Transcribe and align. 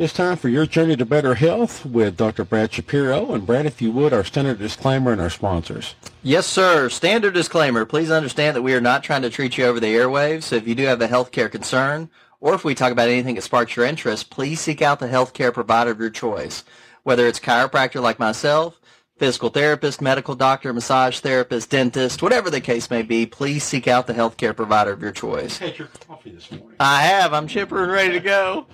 It's 0.00 0.14
time 0.14 0.38
for 0.38 0.48
your 0.48 0.64
journey 0.64 0.96
to 0.96 1.04
better 1.04 1.34
health 1.34 1.84
with 1.84 2.16
Dr. 2.16 2.42
Brad 2.42 2.72
Shapiro. 2.72 3.34
And 3.34 3.44
Brad, 3.44 3.66
if 3.66 3.82
you 3.82 3.92
would, 3.92 4.14
our 4.14 4.24
standard 4.24 4.58
disclaimer 4.58 5.12
and 5.12 5.20
our 5.20 5.28
sponsors. 5.28 5.94
Yes, 6.22 6.46
sir. 6.46 6.88
Standard 6.88 7.34
disclaimer. 7.34 7.84
Please 7.84 8.10
understand 8.10 8.56
that 8.56 8.62
we 8.62 8.72
are 8.72 8.80
not 8.80 9.04
trying 9.04 9.20
to 9.20 9.28
treat 9.28 9.58
you 9.58 9.66
over 9.66 9.78
the 9.78 9.94
airwaves. 9.94 10.44
So 10.44 10.56
if 10.56 10.66
you 10.66 10.74
do 10.74 10.86
have 10.86 11.02
a 11.02 11.06
healthcare 11.06 11.52
concern, 11.52 12.08
or 12.40 12.54
if 12.54 12.64
we 12.64 12.74
talk 12.74 12.92
about 12.92 13.10
anything 13.10 13.34
that 13.34 13.42
sparks 13.42 13.76
your 13.76 13.84
interest, 13.84 14.30
please 14.30 14.58
seek 14.58 14.80
out 14.80 15.00
the 15.00 15.08
healthcare 15.08 15.52
provider 15.52 15.90
of 15.90 16.00
your 16.00 16.08
choice. 16.08 16.64
Whether 17.02 17.26
it's 17.26 17.38
chiropractor 17.38 18.00
like 18.00 18.18
myself, 18.18 18.80
physical 19.18 19.50
therapist, 19.50 20.00
medical 20.00 20.34
doctor, 20.34 20.72
massage 20.72 21.18
therapist, 21.18 21.68
dentist, 21.68 22.22
whatever 22.22 22.48
the 22.48 22.62
case 22.62 22.88
may 22.88 23.02
be, 23.02 23.26
please 23.26 23.64
seek 23.64 23.86
out 23.86 24.06
the 24.06 24.14
healthcare 24.14 24.56
provider 24.56 24.92
of 24.92 25.02
your 25.02 25.12
choice. 25.12 25.58
Had 25.58 25.78
your 25.78 25.88
coffee 26.08 26.30
this 26.30 26.50
morning. 26.50 26.76
I 26.80 27.02
have. 27.02 27.34
I'm 27.34 27.46
chipper 27.46 27.82
and 27.82 27.92
ready 27.92 28.12
to 28.12 28.20
go. 28.20 28.66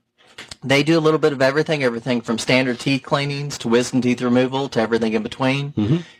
They 0.62 0.84
do 0.84 0.98
a 0.98 1.00
little 1.00 1.20
bit 1.20 1.32
of 1.32 1.42
everything, 1.42 1.82
everything 1.82 2.20
from 2.20 2.38
standard 2.38 2.80
teeth 2.80 3.04
cleanings 3.04 3.58
to 3.60 3.70
wisdom 3.70 4.02
teeth 4.02 4.22
removal 4.22 4.68
to 4.70 4.82
everything 4.82 5.14
in 5.14 5.24
between. 5.24 5.74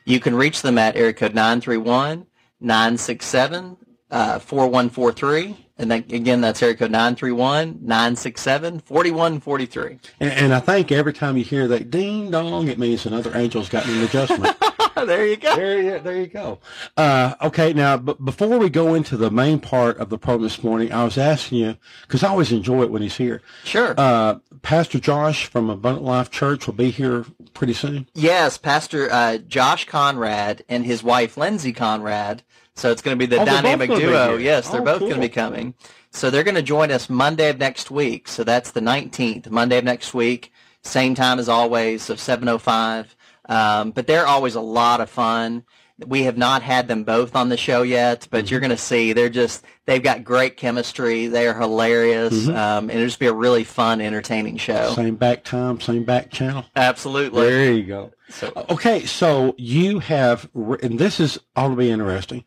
You 0.06 0.22
can 0.22 0.36
reach 0.36 0.62
them 0.62 0.78
at 0.78 0.96
area 0.96 1.12
code 1.12 1.36
931 1.36 2.28
967 2.62 3.76
4143. 4.10 5.66
And 5.78 5.90
then, 5.90 6.04
again, 6.12 6.42
that's 6.42 6.62
area 6.62 6.76
code 6.76 6.92
931 6.92 7.80
967 7.82 8.80
4143. 8.82 10.00
And, 10.20 10.32
and 10.32 10.54
I 10.54 10.60
think 10.60 10.92
every 10.92 11.14
time 11.14 11.38
you 11.38 11.44
hear 11.44 11.68
that 11.70 11.90
ding 11.90 12.32
dong, 12.32 12.68
it 12.68 12.78
means 12.78 13.06
another 13.06 13.34
angel's 13.34 13.70
gotten 13.70 13.98
an 13.98 14.04
adjustment. 14.04 14.56
There 15.06 15.26
you 15.26 15.38
go. 15.38 15.56
there, 15.56 15.82
you, 15.82 16.00
there 16.00 16.18
you 16.18 16.28
go. 16.28 16.60
Uh, 16.98 17.36
okay, 17.42 17.74
now, 17.74 17.98
but 17.98 18.24
before 18.24 18.58
we 18.58 18.70
go 18.70 18.96
into 18.96 19.18
the 19.18 19.32
main 19.32 19.60
part 19.60 19.98
of 19.98 20.10
the 20.10 20.18
program 20.18 20.44
this 20.44 20.64
morning, 20.64 20.92
I 20.92 21.04
was 21.04 21.18
asking 21.18 21.60
you, 21.60 21.78
because 22.02 22.24
I 22.24 22.30
always 22.30 22.52
enjoy 22.52 22.84
it 22.84 22.92
when 22.92 23.02
he's 23.02 23.16
here. 23.16 23.42
Sure. 23.64 23.94
Uh, 23.98 24.40
Pastor 24.62 25.00
Josh 25.00 25.46
from 25.46 25.70
Abundant 25.70 26.06
Life 26.06 26.30
Church 26.32 26.68
will 26.68 26.74
be 26.74 26.92
here 26.92 27.26
pretty 27.54 27.74
soon. 27.74 28.08
Yes, 28.14 28.58
Pastor 28.58 29.10
uh, 29.12 29.38
Josh 29.38 29.86
Conrad 29.86 30.64
and 30.68 30.86
his 30.86 31.02
wife 31.02 31.38
Lindsay 31.38 31.74
Conrad. 31.74 32.44
So 32.80 32.92
it's 32.92 33.02
going 33.02 33.18
to 33.18 33.20
be 33.20 33.26
the 33.26 33.42
Oh, 33.42 33.46
dynamic 33.46 33.90
duo. 33.90 34.38
Yes, 34.38 34.70
they're 34.70 34.80
Oh, 34.82 34.86
both 34.86 35.02
going 35.02 35.16
to 35.16 35.20
be 35.20 35.28
coming. 35.28 35.74
So 36.12 36.30
they're 36.30 36.46
going 36.46 36.56
to 36.56 36.62
join 36.62 36.92
us 36.92 37.10
Monday 37.10 37.50
of 37.50 37.58
next 37.60 37.92
week. 37.92 38.30
So 38.30 38.46
that's 38.46 38.72
the 38.72 38.80
19th, 38.80 39.50
Monday 39.50 39.78
of 39.80 39.84
next 39.84 40.14
week. 40.14 40.54
Same 40.82 41.14
time 41.14 41.40
as 41.40 41.50
always, 41.50 42.10
of 42.10 42.20
7:05. 42.20 43.16
Um, 43.50 43.92
but 43.92 44.08
they're 44.08 44.26
always 44.26 44.56
a 44.56 44.62
lot 44.62 45.02
of 45.02 45.10
fun. 45.10 45.64
We 46.08 46.24
have 46.24 46.38
not 46.38 46.62
had 46.62 46.88
them 46.88 47.04
both 47.04 47.36
on 47.36 47.50
the 47.50 47.58
show 47.58 47.82
yet, 47.82 48.28
but 48.32 48.46
Mm-hmm. 48.46 48.52
you're 48.52 48.60
going 48.62 48.70
to 48.70 48.78
see 48.78 49.14
they're 49.14 49.30
just 49.30 49.64
they've 49.86 50.02
got 50.04 50.24
great 50.24 50.56
chemistry. 50.58 51.28
They 51.28 51.48
are 51.48 51.54
hilarious, 51.60 52.34
Mm-hmm. 52.34 52.56
um, 52.56 52.90
and 52.90 52.92
it'll 52.92 53.06
just 53.08 53.20
be 53.20 53.26
a 53.28 53.34
really 53.34 53.64
fun, 53.64 54.00
entertaining 54.02 54.58
show. 54.58 54.94
Same 54.94 55.16
back 55.16 55.44
time, 55.44 55.80
same 55.82 56.04
back 56.06 56.32
channel. 56.32 56.66
Absolutely. 56.76 57.48
There 57.50 57.74
you 57.74 57.84
go. 57.84 58.12
So- 58.30 58.54
okay, 58.70 59.06
so 59.06 59.56
you 59.58 60.00
have, 60.00 60.50
and 60.54 60.98
this 61.00 61.20
is 61.20 61.40
all 61.56 61.70
to 61.72 61.76
be 61.76 61.90
interesting. 61.90 62.44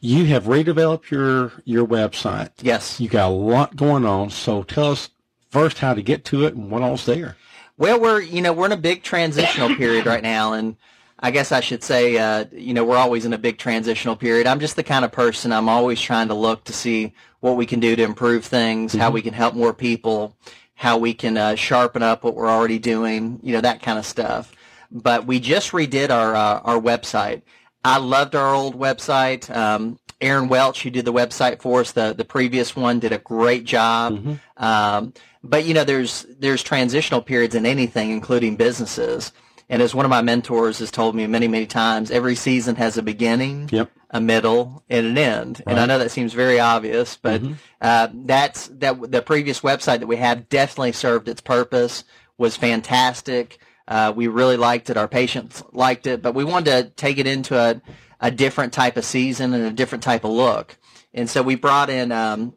You 0.00 0.26
have 0.26 0.44
redeveloped 0.44 1.10
your 1.10 1.52
your 1.64 1.86
website. 1.86 2.50
Yes. 2.62 3.00
You 3.00 3.08
got 3.08 3.28
a 3.28 3.32
lot 3.32 3.76
going 3.76 4.04
on. 4.04 4.30
So 4.30 4.62
tell 4.62 4.92
us 4.92 5.08
first 5.50 5.78
how 5.78 5.94
to 5.94 6.02
get 6.02 6.24
to 6.26 6.44
it 6.44 6.54
and 6.54 6.70
what 6.70 6.82
all's 6.82 7.06
there. 7.06 7.36
Well, 7.78 7.98
we're 8.00 8.20
you 8.20 8.40
know 8.42 8.52
we're 8.52 8.66
in 8.66 8.72
a 8.72 8.76
big 8.76 9.02
transitional 9.02 9.74
period 9.76 10.06
right 10.06 10.22
now, 10.22 10.52
and 10.52 10.76
I 11.18 11.30
guess 11.30 11.50
I 11.50 11.60
should 11.60 11.82
say 11.82 12.18
uh, 12.18 12.44
you 12.52 12.74
know 12.74 12.84
we're 12.84 12.96
always 12.96 13.24
in 13.24 13.32
a 13.32 13.38
big 13.38 13.58
transitional 13.58 14.16
period. 14.16 14.46
I'm 14.46 14.60
just 14.60 14.76
the 14.76 14.82
kind 14.82 15.04
of 15.04 15.12
person 15.12 15.52
I'm 15.52 15.68
always 15.68 16.00
trying 16.00 16.28
to 16.28 16.34
look 16.34 16.64
to 16.64 16.72
see 16.72 17.14
what 17.40 17.56
we 17.56 17.66
can 17.66 17.80
do 17.80 17.96
to 17.96 18.02
improve 18.02 18.44
things, 18.44 18.92
how 18.92 19.10
we 19.10 19.22
can 19.22 19.34
help 19.34 19.54
more 19.54 19.72
people, 19.72 20.36
how 20.74 20.98
we 20.98 21.14
can 21.14 21.36
uh, 21.36 21.54
sharpen 21.54 22.02
up 22.02 22.24
what 22.24 22.34
we're 22.34 22.50
already 22.50 22.78
doing, 22.78 23.40
you 23.42 23.52
know 23.52 23.60
that 23.60 23.82
kind 23.82 23.98
of 23.98 24.06
stuff. 24.06 24.54
But 24.90 25.26
we 25.26 25.40
just 25.40 25.72
redid 25.72 26.10
our 26.10 26.34
uh, 26.34 26.60
our 26.60 26.80
website. 26.80 27.42
I 27.84 27.98
loved 27.98 28.34
our 28.34 28.54
old 28.54 28.78
website. 28.78 29.54
Um, 29.54 29.98
Aaron 30.20 30.48
Welch, 30.48 30.82
who 30.82 30.90
did 30.90 31.04
the 31.04 31.12
website 31.12 31.60
for 31.60 31.80
us, 31.80 31.92
the 31.92 32.14
the 32.16 32.24
previous 32.24 32.74
one, 32.76 32.98
did 33.00 33.12
a 33.12 33.18
great 33.18 33.64
job. 33.64 34.38
Um, 34.56 35.12
but 35.42 35.64
you 35.64 35.74
know, 35.74 35.84
there's 35.84 36.26
there's 36.38 36.62
transitional 36.62 37.22
periods 37.22 37.54
in 37.54 37.64
anything, 37.66 38.10
including 38.10 38.56
businesses. 38.56 39.32
And 39.68 39.82
as 39.82 39.94
one 39.94 40.04
of 40.04 40.10
my 40.10 40.22
mentors 40.22 40.78
has 40.78 40.90
told 40.90 41.14
me 41.16 41.26
many 41.26 41.48
many 41.48 41.66
times, 41.66 42.10
every 42.10 42.36
season 42.36 42.76
has 42.76 42.96
a 42.96 43.02
beginning, 43.02 43.68
Yep. 43.72 43.90
a 44.10 44.20
middle, 44.20 44.84
and 44.88 45.06
an 45.06 45.18
end. 45.18 45.62
And 45.66 45.80
I 45.80 45.86
know 45.86 45.98
that 45.98 46.10
seems 46.12 46.32
very 46.34 46.60
obvious, 46.60 47.16
but 47.20 47.42
uh, 47.80 48.08
that's 48.12 48.68
that 48.68 49.10
the 49.10 49.22
previous 49.22 49.60
website 49.60 49.98
that 50.00 50.06
we 50.06 50.16
have 50.16 50.48
definitely 50.48 50.92
served 50.92 51.28
its 51.28 51.40
purpose. 51.40 52.04
Was 52.38 52.54
fantastic. 52.56 53.58
Uh, 53.88 54.12
we 54.14 54.26
really 54.28 54.56
liked 54.58 54.90
it. 54.90 54.96
Our 54.96 55.08
patients 55.08 55.62
liked 55.72 56.06
it, 56.06 56.20
but 56.22 56.34
we 56.34 56.44
wanted 56.44 56.70
to 56.84 56.90
take 56.90 57.18
it 57.18 57.26
into 57.26 57.56
a, 57.56 57.80
a 58.20 58.30
different 58.30 58.72
type 58.74 58.96
of 58.98 59.04
season 59.06 59.54
and 59.54 59.64
a 59.64 59.70
different 59.70 60.04
type 60.04 60.22
of 60.24 60.32
look. 60.32 60.76
And 61.14 61.30
so 61.30 61.42
we 61.42 61.54
brought 61.54 61.88
in 61.88 62.12
um, 62.12 62.54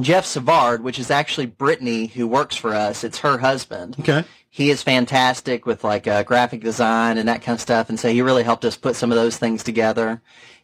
Jeff 0.00 0.24
Savard, 0.24 0.82
which 0.82 0.98
is 0.98 1.10
actually 1.10 1.46
Brittany, 1.46 2.06
who 2.06 2.26
works 2.26 2.56
for 2.56 2.74
us. 2.74 3.04
It's 3.04 3.18
her 3.18 3.36
husband. 3.38 3.96
Okay. 4.00 4.24
He 4.54 4.68
is 4.68 4.82
fantastic 4.82 5.64
with 5.64 5.82
like 5.82 6.06
uh, 6.06 6.24
graphic 6.24 6.60
design 6.60 7.16
and 7.16 7.26
that 7.26 7.40
kind 7.40 7.56
of 7.56 7.60
stuff, 7.62 7.88
and 7.88 7.98
so 7.98 8.10
he 8.10 8.20
really 8.20 8.42
helped 8.42 8.66
us 8.66 8.76
put 8.76 8.96
some 8.96 9.10
of 9.10 9.16
those 9.16 9.38
things 9.38 9.64
together. 9.64 10.20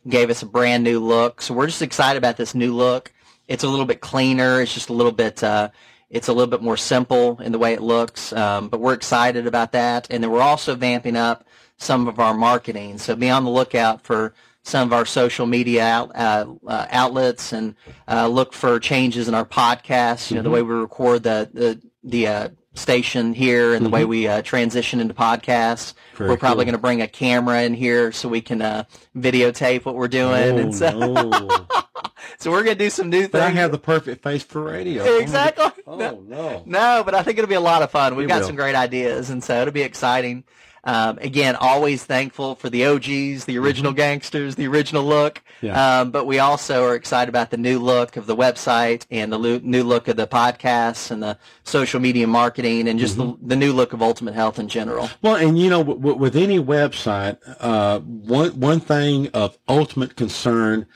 Gave 0.07 0.29
us 0.29 0.43
a 0.43 0.47
brand 0.47 0.85
new 0.85 1.01
look, 1.01 1.41
so 1.41 1.55
we're 1.55 1.69
just 1.69 1.81
excited 1.81 2.19
about 2.19 2.37
this 2.37 2.55
new 2.55 2.75
look. 2.75 3.15
It's 3.47 3.65
a 3.65 3.69
little 3.69 3.87
bit 3.87 4.03
cleaner. 4.03 4.61
It's 4.61 4.75
just 4.75 4.91
a 4.91 4.93
little 4.93 5.11
bit. 5.11 5.43
Uh, 5.43 5.71
it's 6.11 6.29
a 6.29 6.35
little 6.35 6.51
bit 6.51 6.61
more 6.61 6.77
simple 6.77 7.41
in 7.41 7.51
the 7.51 7.59
way 7.59 7.73
it 7.73 7.81
looks, 7.81 8.31
um, 8.35 8.69
but 8.69 8.79
we're 8.79 8.93
excited 8.93 9.47
about 9.47 9.73
that. 9.73 10.07
And 10.11 10.23
then 10.23 10.31
we're 10.31 10.43
also 10.43 10.75
vamping 10.75 11.17
up 11.17 11.47
some 11.79 12.09
of 12.09 12.19
our 12.19 12.35
marketing. 12.35 12.99
So 12.99 13.17
be 13.17 13.31
on 13.31 13.45
the 13.45 13.51
lookout 13.51 14.03
for 14.03 14.35
some 14.65 14.87
of 14.87 14.93
our 14.93 15.07
social 15.07 15.47
media 15.47 15.83
out, 15.83 16.15
uh, 16.15 16.45
uh, 16.67 16.87
outlets 16.91 17.55
and 17.55 17.75
uh, 18.07 18.29
look 18.29 18.53
for 18.53 18.79
changes 18.79 19.29
in 19.29 19.35
our 19.35 19.47
podcast. 19.47 20.31
You 20.31 20.37
know, 20.37 20.43
the 20.43 20.51
way 20.51 20.61
we 20.61 20.75
record 20.75 21.23
the 21.23 21.49
the, 21.55 21.81
the 22.05 22.27
uh, 22.27 22.49
station 22.79 23.35
here 23.35 23.75
and 23.75 23.85
the 23.85 23.91
way 23.91 24.05
we 24.05 24.27
uh, 24.29 24.43
transition 24.43 25.01
into 25.01 25.13
podcasts. 25.15 25.95
Very 26.17 26.31
we're 26.31 26.37
probably 26.37 26.65
cool. 26.65 26.73
going 26.73 26.79
to 26.79 26.83
bring 26.83 27.03
a 27.03 27.09
camera 27.09 27.63
in 27.63 27.75
here 27.75 28.13
so 28.13 28.29
we 28.29 28.41
can 28.41 28.63
uh, 28.63 28.85
videotape 29.17 29.85
what 29.85 29.95
we're 29.95 30.09
doing. 30.09 30.55
Oh, 30.55 30.59
and 30.59 30.75
so, 30.75 30.91
no. 30.99 31.49
so 32.39 32.51
we're 32.51 32.65
going 32.65 32.77
to 32.79 32.85
do 32.85 32.91
some 32.91 33.11
new 33.11 33.29
but 33.29 33.43
I 33.43 33.51
have 33.51 33.73
the 33.73 33.79
perfect 33.79 34.23
face 34.23 34.43
for 34.43 34.63
radio. 34.63 35.05
Exactly. 35.19 35.67
Oh, 35.87 35.97
No. 35.97 36.23
no. 36.27 36.63
No, 36.67 37.03
but 37.05 37.15
I 37.15 37.23
think 37.23 37.39
it'll 37.39 37.49
be 37.49 37.55
a 37.55 37.61
lot 37.61 37.83
of 37.83 37.91
fun. 37.91 38.15
We've 38.17 38.27
It 38.27 38.29
got 38.29 38.41
will. 38.41 38.47
some 38.49 38.57
great 38.57 38.75
ideas, 38.75 39.31
and 39.31 39.43
so 39.43 39.61
it'll 39.61 39.73
be 39.73 39.83
exciting. 39.83 40.45
Um, 40.85 41.19
again, 41.21 41.57
always 41.57 42.05
thankful 42.05 42.55
for 42.55 42.71
the 42.71 42.87
OGs, 42.87 43.45
the 43.45 43.59
original 43.59 43.93
gangsters, 43.93 44.55
the 44.55 44.67
original 44.69 45.05
look. 45.05 45.37
Mm-hmm. 45.37 45.67
Yeah. 45.67 46.01
Um, 46.01 46.11
but 46.13 46.25
we 46.27 46.39
also 46.39 46.85
are 46.85 46.95
excited 46.95 47.29
about 47.29 47.51
the 47.51 47.57
new 47.57 47.79
look 47.81 48.17
of 48.17 48.27
the 48.27 48.37
website 48.37 49.05
and 49.11 49.33
the 49.33 49.39
lo- 49.39 49.61
new 49.63 49.83
look 49.83 50.07
of 50.09 50.17
the 50.17 50.27
podcasts 50.27 51.11
and 51.11 51.23
the 51.23 51.37
social 51.65 51.99
media 52.01 52.27
marketing 52.27 52.87
and 52.89 52.99
just 52.99 53.19
Mm-hmm. 53.19 53.43
the, 53.43 53.49
the 53.49 53.57
new 53.57 53.73
look 53.73 53.93
of 53.93 54.03
Ultimate 54.03 54.35
Health 54.35 54.59
in 54.59 54.69
general. 54.69 55.11
Well, 55.23 55.35
and 55.37 55.59
you 55.59 55.69
know, 55.69 55.79
w- 55.83 55.99
w- 55.99 56.17
with 56.17 56.37
any 56.37 56.59
website, 56.61 57.39
uh, 57.61 57.99
one 58.01 58.51
one 58.61 58.81
thing 58.81 59.29
of 59.29 59.59
ultimate 59.69 60.15
concern 60.17 60.87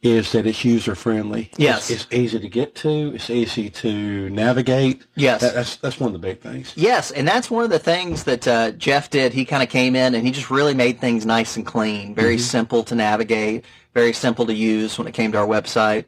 is 0.00 0.30
that 0.32 0.46
it's 0.46 0.64
user 0.64 0.94
friendly. 0.94 1.50
Yes. 1.56 1.90
it's, 1.90 2.04
it's 2.04 2.14
easy 2.14 2.38
to 2.38 2.48
get 2.48 2.74
to. 2.76 3.14
It's 3.14 3.30
easy 3.30 3.68
to 3.70 4.30
navigate. 4.30 5.04
Yes. 5.16 5.40
That, 5.40 5.54
that's 5.54 5.76
that's 5.76 5.98
one 5.98 6.08
of 6.08 6.12
the 6.12 6.26
big 6.26 6.40
things. 6.40 6.72
Yes, 6.76 7.10
and 7.10 7.26
that's 7.26 7.50
one 7.50 7.64
of 7.64 7.70
the 7.70 7.78
things 7.80 8.24
that 8.24 8.46
uh, 8.46 8.70
Jeff 8.72 9.10
did. 9.10 9.32
He 9.32 9.44
kind 9.44 9.62
of 9.62 9.68
came 9.68 9.96
in 9.96 10.14
and 10.14 10.24
he 10.24 10.30
just 10.32 10.50
really 10.50 10.74
made 10.74 11.00
things 11.00 11.26
nice 11.26 11.56
and 11.56 11.66
clean, 11.66 12.14
very 12.14 12.38
simple 12.38 12.84
to 12.84 12.94
navigate, 12.94 13.64
very 13.92 14.12
simple 14.12 14.46
to 14.46 14.54
use 14.54 14.98
when 14.98 15.08
it 15.08 15.14
came 15.14 15.32
to 15.32 15.38
our 15.38 15.46
website. 15.46 16.04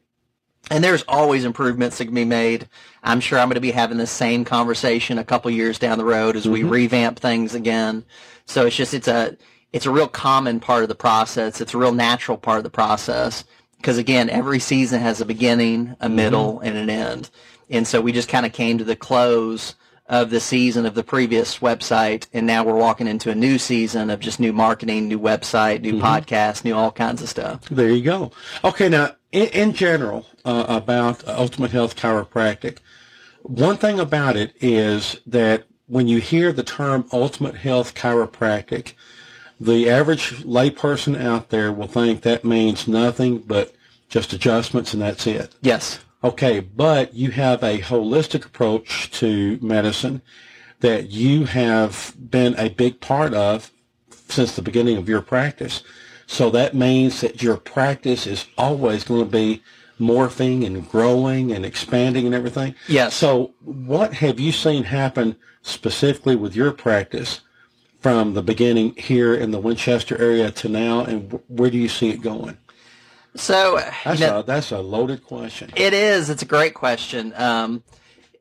And 0.71 0.85
there's 0.85 1.03
always 1.09 1.45
improvements 1.45 1.99
that 1.99 2.05
can 2.05 2.15
be 2.15 2.25
made. 2.25 2.69
I'm 3.03 3.19
sure 3.19 3.39
I'm 3.39 3.49
going 3.49 3.55
to 3.55 3.61
be 3.61 3.73
having 3.73 3.97
the 3.97 4.07
same 4.07 4.45
conversation 4.45 5.19
a 5.19 5.25
couple 5.25 5.51
years 5.51 5.79
down 5.79 5.99
the 5.99 6.05
road 6.05 6.37
as 6.37 6.47
we 6.47 6.63
revamp 6.63 7.19
things 7.19 7.55
again. 7.55 8.05
So 8.47 8.67
it's 8.67 8.77
just 8.77 8.95
it's 8.95 9.09
a 9.09 9.37
it's 9.73 9.87
a 9.87 9.91
real 9.91 10.07
common 10.07 10.61
part 10.61 10.85
of 10.85 10.89
the 10.89 10.95
process. 10.95 11.61
It's 11.61 11.75
a 11.75 11.79
real 11.79 11.93
natural 11.93 12.37
part 12.37 12.59
of 12.59 12.65
the 12.65 12.71
process 12.71 13.45
because 13.81 13.99
again, 13.99 14.29
every 14.29 14.59
season 14.59 15.01
has 15.01 15.21
a 15.21 15.25
beginning, 15.25 15.97
a 16.01 16.09
middle, 16.09 16.57
mm-hmm. 16.57 16.67
and 16.67 16.77
an 16.77 16.91
end. 16.91 17.31
And 17.71 17.87
so 17.87 18.01
we 18.01 18.13
just 18.13 18.29
kind 18.29 18.45
of 18.45 18.53
came 18.53 18.79
to 18.79 18.85
the 18.85 18.97
close 18.97 19.75
of 20.07 20.31
the 20.31 20.41
season 20.41 20.87
of 20.87 20.95
the 20.95 21.05
previous 21.05 21.61
website, 21.61 22.27
and 22.33 22.45
now 22.45 22.65
we're 22.65 22.75
walking 22.75 23.07
into 23.07 23.31
a 23.31 23.35
new 23.35 23.59
season 23.59 24.11
of 24.11 24.19
just 24.19 24.41
new 24.41 24.53
marketing, 24.53 25.07
new 25.07 25.21
website, 25.21 25.81
new 25.83 25.95
mm-hmm. 25.95 26.05
podcast, 26.05 26.65
new 26.65 26.75
all 26.75 26.91
kinds 26.91 27.23
of 27.23 27.29
stuff. 27.29 27.69
There 27.71 27.89
you 27.89 28.03
go. 28.03 28.33
Okay, 28.65 28.89
now 28.89 29.15
in, 29.31 29.47
in 29.49 29.73
general 29.73 30.27
uh, 30.45 30.67
about 30.69 31.27
Ultimate 31.29 31.71
Health 31.71 31.95
Chiropractic, 31.95 32.79
one 33.43 33.77
thing 33.77 34.01
about 34.01 34.37
it 34.37 34.53
is 34.61 35.21
that 35.27 35.65
when 35.87 36.09
you 36.09 36.19
hear 36.19 36.53
the 36.53 36.65
term 36.65 37.07
Ultimate 37.13 37.55
Health 37.55 37.95
Chiropractic, 37.95 38.95
the 39.61 39.91
average 39.91 40.43
layperson 40.43 41.21
out 41.21 41.51
there 41.51 41.71
will 41.71 41.87
think 41.87 42.23
that 42.23 42.45
means 42.45 42.89
nothing 42.89 43.39
but 43.39 43.75
just 44.09 44.33
adjustments 44.33 44.95
and 44.95 45.03
that's 45.03 45.27
it. 45.27 45.55
Yes. 45.61 46.01
Okay, 46.25 46.61
but 46.61 47.15
you 47.15 47.31
have 47.31 47.63
a 47.63 47.79
holistic 47.79 48.45
approach 48.45 49.11
to 49.13 49.59
medicine 49.63 50.23
that 50.81 51.11
you 51.11 51.45
have 51.45 52.15
been 52.19 52.55
a 52.57 52.71
big 52.71 53.01
part 53.01 53.35
of 53.35 53.71
since 54.29 54.57
the 54.57 54.63
beginning 54.63 54.97
of 54.97 55.09
your 55.09 55.21
practice. 55.21 55.83
So 56.27 56.51
that 56.51 56.75
means 56.75 57.21
that 57.21 57.43
your 57.43 57.57
practice 57.57 58.27
is 58.27 58.47
always 58.57 59.05
going 59.05 59.25
to 59.25 59.31
be 59.31 59.63
morphing 59.99 60.65
and 60.65 60.89
growing 60.89 61.53
and 61.53 61.67
expanding 61.67 62.25
and 62.25 62.35
everything. 62.35 62.75
Yes. 62.89 63.15
So 63.15 63.53
what 63.63 64.15
have 64.15 64.41
you 64.41 64.53
seen 64.53 64.85
happen 64.85 65.37
specifically 65.63 66.37
with 66.37 66.57
your 66.57 66.73
practice 66.73 67.41
from 68.01 68.35
the 68.35 68.43
beginning 68.43 68.95
here 68.97 69.35
in 69.35 69.51
the 69.51 69.59
Winchester 69.59 70.21
area 70.21 70.51
to 70.51 70.69
now, 70.69 71.01
and 71.05 71.39
where 71.49 71.71
do 71.71 71.79
you 71.79 71.89
see 71.89 72.11
it 72.11 72.23
going? 72.23 72.57
So 73.37 73.79
that's, 74.05 74.21
you 74.21 74.27
know, 74.27 74.41
a, 74.41 74.43
that's 74.43 74.73
a 74.73 74.81
loaded 74.81 75.25
question. 75.25 75.71
It 75.77 75.93
is. 75.93 76.31
It's 76.31 76.43
a 76.43 76.47
great 76.47 76.75
question. 76.75 77.33
Um, 77.37 77.85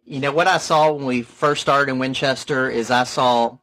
you 0.05 0.19
know, 0.19 0.31
what 0.31 0.47
I 0.47 0.57
saw 0.57 0.91
when 0.91 1.05
we 1.05 1.21
first 1.21 1.61
started 1.61 1.91
in 1.91 1.99
Winchester 1.99 2.69
is 2.69 2.89
I 2.89 3.03
saw 3.03 3.57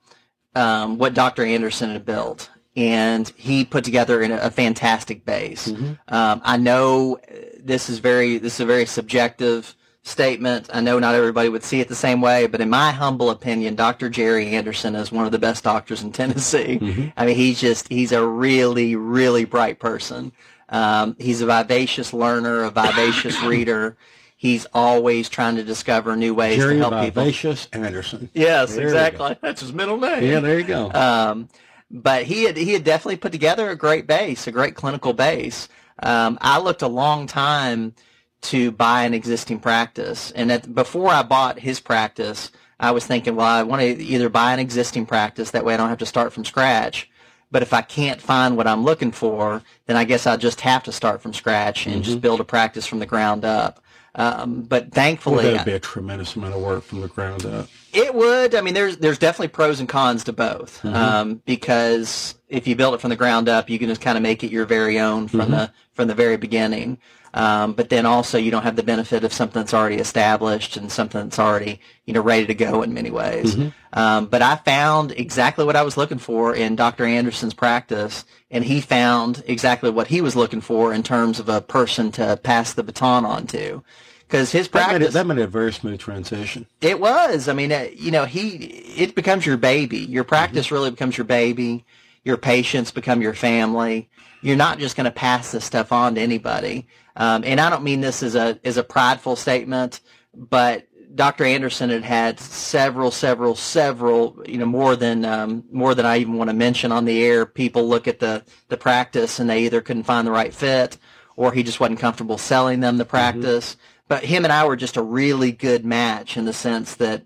um, 0.54 0.98
what 0.98 1.14
Dr. 1.14 1.44
Anderson 1.44 1.90
had 1.90 2.06
built, 2.06 2.50
and 2.76 3.28
he 3.36 3.64
put 3.64 3.82
together 3.82 4.22
a, 4.22 4.46
a 4.46 4.50
fantastic 4.50 5.24
base. 5.24 5.68
Mm-hmm. 5.68 5.92
Um, 6.08 6.40
I 6.44 6.56
know 6.58 7.18
this 7.58 7.90
is 7.90 7.98
very 7.98 8.38
this 8.38 8.54
is 8.54 8.60
a 8.60 8.66
very 8.66 8.86
subjective 8.86 9.74
statement. 10.06 10.70
I 10.72 10.80
know 10.80 10.98
not 10.98 11.14
everybody 11.14 11.48
would 11.48 11.64
see 11.64 11.80
it 11.80 11.88
the 11.88 11.94
same 11.94 12.20
way, 12.20 12.46
but 12.46 12.60
in 12.60 12.70
my 12.70 12.92
humble 12.92 13.30
opinion, 13.30 13.74
Dr. 13.74 14.08
Jerry 14.08 14.48
Anderson 14.54 14.94
is 14.94 15.10
one 15.10 15.26
of 15.26 15.32
the 15.32 15.38
best 15.38 15.64
doctors 15.64 16.02
in 16.02 16.12
Tennessee. 16.12 16.78
Mm-hmm. 16.80 17.08
I 17.16 17.26
mean, 17.26 17.36
he's 17.36 17.60
just 17.60 17.88
he's 17.88 18.12
a 18.12 18.26
really 18.26 18.96
really 18.96 19.44
bright 19.44 19.78
person. 19.78 20.32
Um, 20.68 21.16
he's 21.18 21.42
a 21.42 21.46
vivacious 21.46 22.12
learner, 22.12 22.64
a 22.64 22.70
vivacious 22.70 23.40
reader. 23.42 23.96
He's 24.36 24.66
always 24.74 25.28
trying 25.28 25.56
to 25.56 25.64
discover 25.64 26.14
new 26.14 26.34
ways 26.34 26.58
Jerry 26.58 26.74
to 26.74 26.80
help 26.80 26.92
Vivacious 26.92 27.06
people. 27.06 27.22
Vivacious 27.22 27.68
Anderson. 27.72 28.30
Yes, 28.34 28.74
there 28.74 28.84
exactly. 28.84 29.36
That's 29.40 29.60
his 29.60 29.72
middle 29.72 29.96
name. 29.96 30.22
Yeah, 30.24 30.40
there 30.40 30.58
you 30.58 30.64
go. 30.64 30.90
Um, 30.92 31.48
but 31.90 32.24
he 32.24 32.44
had 32.44 32.56
he 32.56 32.72
had 32.72 32.84
definitely 32.84 33.16
put 33.16 33.32
together 33.32 33.70
a 33.70 33.76
great 33.76 34.06
base, 34.06 34.46
a 34.46 34.52
great 34.52 34.74
clinical 34.74 35.12
base. 35.12 35.68
Um, 36.02 36.38
I 36.40 36.58
looked 36.58 36.82
a 36.82 36.88
long 36.88 37.26
time 37.26 37.94
to 38.42 38.70
buy 38.70 39.04
an 39.04 39.14
existing 39.14 39.60
practice, 39.60 40.30
and 40.32 40.52
at, 40.52 40.74
before 40.74 41.10
I 41.10 41.22
bought 41.22 41.58
his 41.58 41.80
practice, 41.80 42.50
I 42.78 42.90
was 42.90 43.06
thinking, 43.06 43.36
well, 43.36 43.46
I 43.46 43.62
want 43.62 43.80
to 43.80 43.86
either 43.86 44.28
buy 44.28 44.52
an 44.52 44.60
existing 44.60 45.06
practice 45.06 45.50
that 45.52 45.64
way 45.64 45.74
I 45.74 45.76
don't 45.76 45.88
have 45.88 45.98
to 45.98 46.06
start 46.06 46.32
from 46.32 46.44
scratch, 46.44 47.10
but 47.50 47.62
if 47.62 47.72
I 47.72 47.82
can't 47.82 48.20
find 48.20 48.56
what 48.56 48.66
I'm 48.66 48.84
looking 48.84 49.12
for, 49.12 49.62
then 49.86 49.96
I 49.96 50.04
guess 50.04 50.26
I 50.26 50.36
just 50.36 50.60
have 50.60 50.82
to 50.84 50.92
start 50.92 51.22
from 51.22 51.32
scratch 51.32 51.86
and 51.86 51.96
mm-hmm. 51.96 52.02
just 52.02 52.20
build 52.20 52.40
a 52.40 52.44
practice 52.44 52.86
from 52.86 52.98
the 52.98 53.06
ground 53.06 53.44
up. 53.44 53.82
Um, 54.14 54.62
but 54.62 54.92
thankfully, 54.92 55.44
well, 55.44 55.52
that'd 55.52 55.66
be 55.66 55.72
a 55.72 55.78
tremendous 55.78 56.36
amount 56.36 56.54
of 56.54 56.62
work 56.62 56.82
from 56.82 57.00
the 57.02 57.08
ground 57.08 57.44
up. 57.44 57.68
It 57.96 58.14
would. 58.14 58.54
I 58.54 58.60
mean, 58.60 58.74
there's 58.74 58.98
there's 58.98 59.18
definitely 59.18 59.48
pros 59.48 59.80
and 59.80 59.88
cons 59.88 60.24
to 60.24 60.32
both. 60.32 60.82
Mm-hmm. 60.82 60.94
Um, 60.94 61.42
because 61.46 62.34
if 62.48 62.66
you 62.66 62.76
build 62.76 62.94
it 62.94 63.00
from 63.00 63.10
the 63.10 63.16
ground 63.16 63.48
up, 63.48 63.70
you 63.70 63.78
can 63.78 63.88
just 63.88 64.02
kind 64.02 64.18
of 64.18 64.22
make 64.22 64.44
it 64.44 64.50
your 64.50 64.66
very 64.66 65.00
own 65.00 65.28
from 65.28 65.40
mm-hmm. 65.40 65.52
the 65.52 65.72
from 65.94 66.06
the 66.06 66.14
very 66.14 66.36
beginning. 66.36 66.98
Um, 67.32 67.74
but 67.74 67.90
then 67.90 68.06
also 68.06 68.38
you 68.38 68.50
don't 68.50 68.62
have 68.62 68.76
the 68.76 68.82
benefit 68.82 69.22
of 69.22 69.32
something 69.32 69.60
that's 69.60 69.74
already 69.74 69.96
established 69.96 70.78
and 70.78 70.90
something 70.90 71.22
that's 71.22 71.38
already 71.38 71.80
you 72.04 72.14
know 72.14 72.20
ready 72.20 72.46
to 72.46 72.54
go 72.54 72.82
in 72.82 72.92
many 72.92 73.10
ways. 73.10 73.54
Mm-hmm. 73.54 73.98
Um, 73.98 74.26
but 74.26 74.42
I 74.42 74.56
found 74.56 75.12
exactly 75.12 75.64
what 75.64 75.76
I 75.76 75.82
was 75.82 75.96
looking 75.96 76.18
for 76.18 76.54
in 76.54 76.76
Dr. 76.76 77.06
Anderson's 77.06 77.54
practice, 77.54 78.26
and 78.50 78.62
he 78.62 78.82
found 78.82 79.42
exactly 79.46 79.88
what 79.88 80.08
he 80.08 80.20
was 80.20 80.36
looking 80.36 80.60
for 80.60 80.92
in 80.92 81.02
terms 81.02 81.40
of 81.40 81.48
a 81.48 81.62
person 81.62 82.12
to 82.12 82.38
pass 82.42 82.74
the 82.74 82.82
baton 82.82 83.24
on 83.24 83.46
to. 83.48 83.82
Because 84.26 84.50
his 84.50 84.66
practice 84.66 85.12
that 85.12 85.26
made, 85.26 85.36
that 85.36 85.36
made, 85.36 85.44
a 85.44 85.46
very 85.46 85.72
smooth 85.72 86.00
transition. 86.00 86.66
It 86.80 86.98
was. 86.98 87.48
I 87.48 87.52
mean, 87.52 87.70
uh, 87.70 87.86
you 87.94 88.10
know, 88.10 88.24
he 88.24 88.56
it 88.96 89.14
becomes 89.14 89.46
your 89.46 89.56
baby. 89.56 89.98
Your 89.98 90.24
practice 90.24 90.66
mm-hmm. 90.66 90.74
really 90.74 90.90
becomes 90.90 91.16
your 91.16 91.26
baby. 91.26 91.84
Your 92.24 92.36
patients 92.36 92.90
become 92.90 93.22
your 93.22 93.34
family. 93.34 94.10
You're 94.42 94.56
not 94.56 94.78
just 94.78 94.96
going 94.96 95.04
to 95.04 95.12
pass 95.12 95.52
this 95.52 95.64
stuff 95.64 95.92
on 95.92 96.16
to 96.16 96.20
anybody. 96.20 96.88
Um, 97.14 97.44
and 97.44 97.60
I 97.60 97.70
don't 97.70 97.84
mean 97.84 98.00
this 98.00 98.22
as 98.22 98.34
a 98.34 98.58
as 98.64 98.76
a 98.76 98.82
prideful 98.82 99.36
statement, 99.36 100.00
but 100.34 100.88
Dr. 101.14 101.44
Anderson 101.44 101.88
had 101.88 102.04
had 102.04 102.40
several, 102.40 103.10
several, 103.10 103.54
several, 103.54 104.42
you 104.46 104.58
know, 104.58 104.66
more 104.66 104.96
than 104.96 105.24
um, 105.24 105.64
more 105.72 105.94
than 105.94 106.04
I 106.04 106.18
even 106.18 106.34
want 106.34 106.50
to 106.50 106.54
mention 106.54 106.92
on 106.92 107.06
the 107.06 107.24
air. 107.24 107.46
People 107.46 107.88
look 107.88 108.06
at 108.06 108.18
the 108.18 108.44
the 108.68 108.76
practice 108.76 109.38
and 109.38 109.48
they 109.48 109.64
either 109.64 109.80
couldn't 109.80 110.02
find 110.02 110.26
the 110.26 110.32
right 110.32 110.52
fit, 110.52 110.98
or 111.34 111.52
he 111.52 111.62
just 111.62 111.80
wasn't 111.80 112.00
comfortable 112.00 112.38
selling 112.38 112.80
them 112.80 112.98
the 112.98 113.04
mm-hmm. 113.04 113.10
practice. 113.10 113.72
Mm-hmm. 113.72 113.80
But 114.08 114.24
him 114.24 114.44
and 114.44 114.52
I 114.52 114.66
were 114.66 114.76
just 114.76 114.96
a 114.96 115.02
really 115.02 115.52
good 115.52 115.84
match 115.84 116.36
in 116.36 116.44
the 116.44 116.52
sense 116.52 116.94
that 116.96 117.24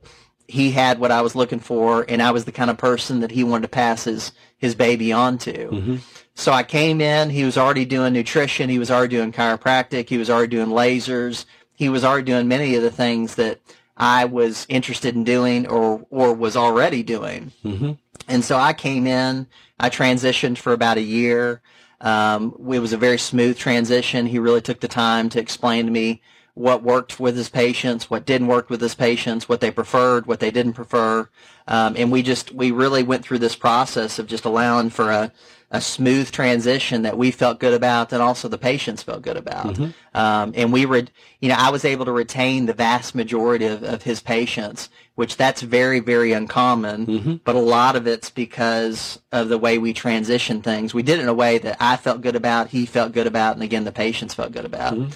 he 0.50 0.72
had 0.72 0.98
what 0.98 1.12
I 1.12 1.22
was 1.22 1.36
looking 1.36 1.60
for, 1.60 2.04
and 2.08 2.20
I 2.20 2.32
was 2.32 2.44
the 2.44 2.52
kind 2.52 2.70
of 2.70 2.78
person 2.78 3.20
that 3.20 3.30
he 3.30 3.44
wanted 3.44 3.62
to 3.62 3.68
pass 3.68 4.04
his 4.04 4.32
his 4.58 4.74
baby 4.74 5.12
on 5.12 5.38
to. 5.38 5.68
Mm-hmm. 5.68 5.96
So 6.34 6.52
I 6.52 6.62
came 6.62 7.00
in. 7.00 7.30
He 7.30 7.44
was 7.44 7.56
already 7.56 7.84
doing 7.84 8.12
nutrition. 8.12 8.70
He 8.70 8.78
was 8.78 8.90
already 8.90 9.16
doing 9.16 9.32
chiropractic. 9.32 10.08
He 10.08 10.18
was 10.18 10.30
already 10.30 10.48
doing 10.48 10.68
lasers. 10.68 11.44
He 11.74 11.88
was 11.88 12.04
already 12.04 12.24
doing 12.24 12.48
many 12.48 12.74
of 12.74 12.82
the 12.82 12.90
things 12.90 13.36
that 13.36 13.60
I 13.96 14.24
was 14.24 14.66
interested 14.68 15.14
in 15.14 15.24
doing 15.24 15.66
or 15.66 16.04
or 16.10 16.32
was 16.32 16.56
already 16.56 17.02
doing. 17.02 17.52
Mm-hmm. 17.64 17.92
And 18.28 18.44
so 18.44 18.56
I 18.56 18.72
came 18.72 19.06
in. 19.06 19.46
I 19.78 19.90
transitioned 19.90 20.58
for 20.58 20.72
about 20.72 20.96
a 20.96 21.02
year. 21.02 21.60
Um, 22.00 22.54
it 22.72 22.78
was 22.78 22.92
a 22.92 22.98
very 22.98 23.18
smooth 23.18 23.58
transition. 23.58 24.26
He 24.26 24.38
really 24.38 24.62
took 24.62 24.80
the 24.80 24.88
time 24.88 25.28
to 25.30 25.40
explain 25.40 25.84
to 25.84 25.92
me 25.92 26.22
what 26.54 26.82
worked 26.82 27.20
with 27.20 27.36
his 27.36 27.48
patients, 27.48 28.10
what 28.10 28.26
didn't 28.26 28.48
work 28.48 28.70
with 28.70 28.80
his 28.80 28.94
patients, 28.94 29.48
what 29.48 29.60
they 29.60 29.70
preferred, 29.70 30.26
what 30.26 30.40
they 30.40 30.50
didn't 30.50 30.74
prefer, 30.74 31.28
um, 31.66 31.94
and 31.96 32.10
we 32.10 32.22
just 32.22 32.52
we 32.52 32.70
really 32.70 33.02
went 33.02 33.24
through 33.24 33.38
this 33.38 33.56
process 33.56 34.18
of 34.18 34.26
just 34.26 34.44
allowing 34.44 34.90
for 34.90 35.10
a 35.10 35.32
a 35.72 35.80
smooth 35.80 36.30
transition 36.30 37.02
that 37.02 37.16
we 37.16 37.30
felt 37.30 37.60
good 37.60 37.72
about 37.72 38.12
and 38.12 38.20
also 38.20 38.48
the 38.48 38.58
patients 38.58 39.04
felt 39.04 39.22
good 39.22 39.36
about. 39.36 39.74
Mm-hmm. 39.74 40.18
Um, 40.18 40.52
and 40.56 40.72
we 40.72 40.84
were, 40.84 41.04
you 41.38 41.48
know, 41.48 41.54
I 41.56 41.70
was 41.70 41.84
able 41.84 42.04
to 42.06 42.12
retain 42.12 42.66
the 42.66 42.72
vast 42.72 43.14
majority 43.14 43.66
of, 43.66 43.84
of 43.84 44.02
his 44.02 44.20
patients, 44.20 44.88
which 45.14 45.36
that's 45.36 45.62
very, 45.62 46.00
very 46.00 46.32
uncommon. 46.32 47.06
Mm-hmm. 47.06 47.34
But 47.44 47.54
a 47.54 47.60
lot 47.60 47.94
of 47.94 48.08
it's 48.08 48.30
because 48.30 49.20
of 49.30 49.48
the 49.48 49.58
way 49.58 49.78
we 49.78 49.92
transition 49.92 50.60
things. 50.60 50.92
We 50.92 51.04
did 51.04 51.20
it 51.20 51.22
in 51.22 51.28
a 51.28 51.34
way 51.34 51.58
that 51.58 51.76
I 51.78 51.96
felt 51.96 52.20
good 52.20 52.36
about, 52.36 52.70
he 52.70 52.84
felt 52.84 53.12
good 53.12 53.28
about, 53.28 53.54
and 53.54 53.62
again, 53.62 53.84
the 53.84 53.92
patients 53.92 54.34
felt 54.34 54.50
good 54.50 54.64
about. 54.64 54.94
Mm-hmm. 54.94 55.10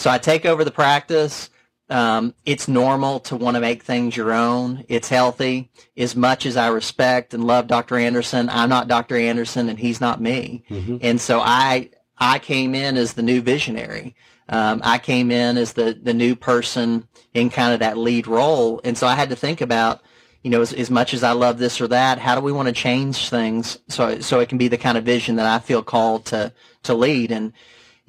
So 0.00 0.08
I 0.08 0.16
take 0.16 0.46
over 0.46 0.64
the 0.64 0.70
practice. 0.70 1.50
Um, 1.90 2.34
it's 2.46 2.68
normal 2.68 3.20
to 3.20 3.36
want 3.36 3.56
to 3.56 3.60
make 3.60 3.82
things 3.82 4.16
your 4.16 4.32
own. 4.32 4.82
It's 4.88 5.10
healthy. 5.10 5.70
As 5.94 6.16
much 6.16 6.46
as 6.46 6.56
I 6.56 6.68
respect 6.68 7.34
and 7.34 7.44
love 7.44 7.66
Dr. 7.66 7.98
Anderson, 7.98 8.48
I'm 8.48 8.70
not 8.70 8.88
Dr. 8.88 9.16
Anderson 9.16 9.68
and 9.68 9.78
he's 9.78 10.00
not 10.00 10.18
me. 10.18 10.64
Mm-hmm. 10.70 10.96
And 11.02 11.20
so 11.20 11.40
I, 11.40 11.90
I 12.16 12.38
came 12.38 12.74
in 12.74 12.96
as 12.96 13.12
the 13.12 13.22
new 13.22 13.42
visionary. 13.42 14.16
Um, 14.48 14.80
I 14.82 14.96
came 14.96 15.30
in 15.30 15.58
as 15.58 15.74
the, 15.74 15.98
the 16.00 16.14
new 16.14 16.34
person 16.34 17.06
in 17.34 17.50
kind 17.50 17.74
of 17.74 17.80
that 17.80 17.98
lead 17.98 18.26
role. 18.26 18.80
And 18.84 18.96
so 18.96 19.06
I 19.06 19.16
had 19.16 19.28
to 19.28 19.36
think 19.36 19.60
about, 19.60 20.00
you 20.42 20.50
know, 20.50 20.62
as, 20.62 20.72
as 20.72 20.90
much 20.90 21.12
as 21.12 21.22
I 21.22 21.32
love 21.32 21.58
this 21.58 21.78
or 21.78 21.88
that, 21.88 22.18
how 22.18 22.34
do 22.34 22.40
we 22.40 22.52
want 22.52 22.68
to 22.68 22.72
change 22.72 23.28
things 23.28 23.78
so, 23.88 24.20
so 24.20 24.40
it 24.40 24.48
can 24.48 24.56
be 24.56 24.68
the 24.68 24.78
kind 24.78 24.96
of 24.96 25.04
vision 25.04 25.36
that 25.36 25.46
I 25.46 25.58
feel 25.58 25.82
called 25.82 26.24
to, 26.26 26.54
to 26.84 26.94
lead? 26.94 27.32
And, 27.32 27.52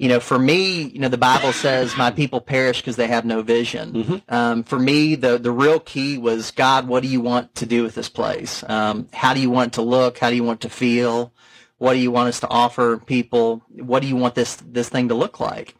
you 0.02 0.08
know, 0.08 0.18
for 0.18 0.36
me, 0.36 0.82
you 0.82 0.98
know, 0.98 1.06
the 1.06 1.16
Bible 1.16 1.52
says, 1.52 1.96
"My 1.96 2.10
people 2.10 2.40
perish 2.40 2.80
because 2.80 2.96
they 2.96 3.06
have 3.06 3.24
no 3.24 3.40
vision." 3.40 3.92
Mm-hmm. 3.92 4.34
Um, 4.34 4.64
for 4.64 4.76
me, 4.76 5.14
the 5.14 5.38
the 5.38 5.52
real 5.52 5.78
key 5.78 6.18
was 6.18 6.50
God. 6.50 6.88
What 6.88 7.04
do 7.04 7.08
you 7.08 7.20
want 7.20 7.54
to 7.54 7.66
do 7.66 7.84
with 7.84 7.94
this 7.94 8.08
place? 8.08 8.64
Um, 8.68 9.06
how 9.12 9.32
do 9.32 9.38
you 9.38 9.48
want 9.48 9.68
it 9.68 9.72
to 9.74 9.82
look? 9.82 10.18
How 10.18 10.30
do 10.30 10.34
you 10.34 10.42
want 10.42 10.62
to 10.62 10.68
feel? 10.68 11.32
What 11.78 11.92
do 11.92 12.00
you 12.00 12.10
want 12.10 12.30
us 12.30 12.40
to 12.40 12.48
offer 12.48 12.98
people? 12.98 13.62
What 13.68 14.02
do 14.02 14.08
you 14.08 14.16
want 14.16 14.34
this 14.34 14.56
this 14.56 14.88
thing 14.88 15.06
to 15.06 15.14
look 15.14 15.38
like? 15.38 15.76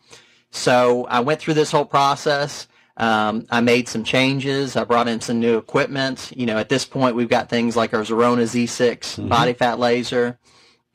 So 0.52 1.04
I 1.06 1.18
went 1.18 1.40
through 1.40 1.54
this 1.54 1.72
whole 1.72 1.84
process. 1.84 2.68
Um, 2.96 3.44
I 3.50 3.60
made 3.60 3.88
some 3.88 4.04
changes. 4.04 4.76
I 4.76 4.84
brought 4.84 5.08
in 5.08 5.20
some 5.20 5.40
new 5.40 5.58
equipment. 5.58 6.30
You 6.36 6.46
know, 6.46 6.58
at 6.58 6.68
this 6.68 6.84
point, 6.84 7.16
we've 7.16 7.28
got 7.28 7.48
things 7.48 7.74
like 7.74 7.92
our 7.92 8.02
Zerona 8.02 8.44
Z6 8.44 8.98
mm-hmm. 8.98 9.26
body 9.26 9.52
fat 9.52 9.80
laser. 9.80 10.38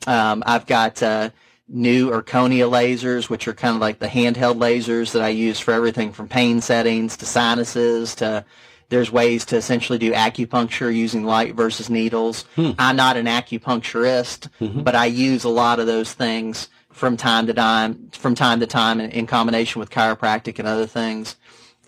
Um, 0.06 0.44
I've 0.46 0.66
got 0.66 1.04
uh, 1.04 1.32
new 1.70 2.12
Erchonia 2.12 2.70
lasers, 2.70 3.30
which 3.30 3.48
are 3.48 3.54
kind 3.54 3.76
of 3.76 3.82
like 3.82 4.00
the 4.00 4.08
handheld 4.08 4.58
lasers 4.58 5.12
that 5.12 5.22
I 5.22 5.30
use 5.30 5.60
for 5.60 5.74
everything 5.74 6.14
from 6.14 6.28
pain 6.28 6.62
settings 6.62 7.18
to 7.18 7.26
sinuses 7.26 8.16
to 8.16 8.46
there's 8.90 9.12
ways 9.12 9.44
to 9.46 9.58
essentially 9.58 9.98
do 9.98 10.14
acupuncture 10.14 10.94
using 10.94 11.26
light 11.26 11.56
versus 11.56 11.90
needles. 11.90 12.44
Hmm. 12.56 12.72
I'm 12.80 12.96
not 12.96 13.18
an 13.18 13.26
acupuncturist, 13.26 14.50
mm-hmm. 14.62 14.82
but 14.82 14.96
I 14.96 15.08
use 15.08 15.44
a 15.44 15.50
lot 15.50 15.80
of 15.80 15.88
those 15.88 16.14
things 16.14 16.70
from 16.92 17.18
time 17.18 17.48
to 17.48 17.54
time, 17.54 18.10
from 18.14 18.34
time 18.34 18.60
to 18.62 18.68
time 18.68 19.02
in, 19.02 19.12
in 19.12 19.28
combination 19.28 19.80
with 19.80 19.90
chiropractic 19.90 20.58
and 20.58 20.68
other 20.68 20.88
things. 20.88 21.36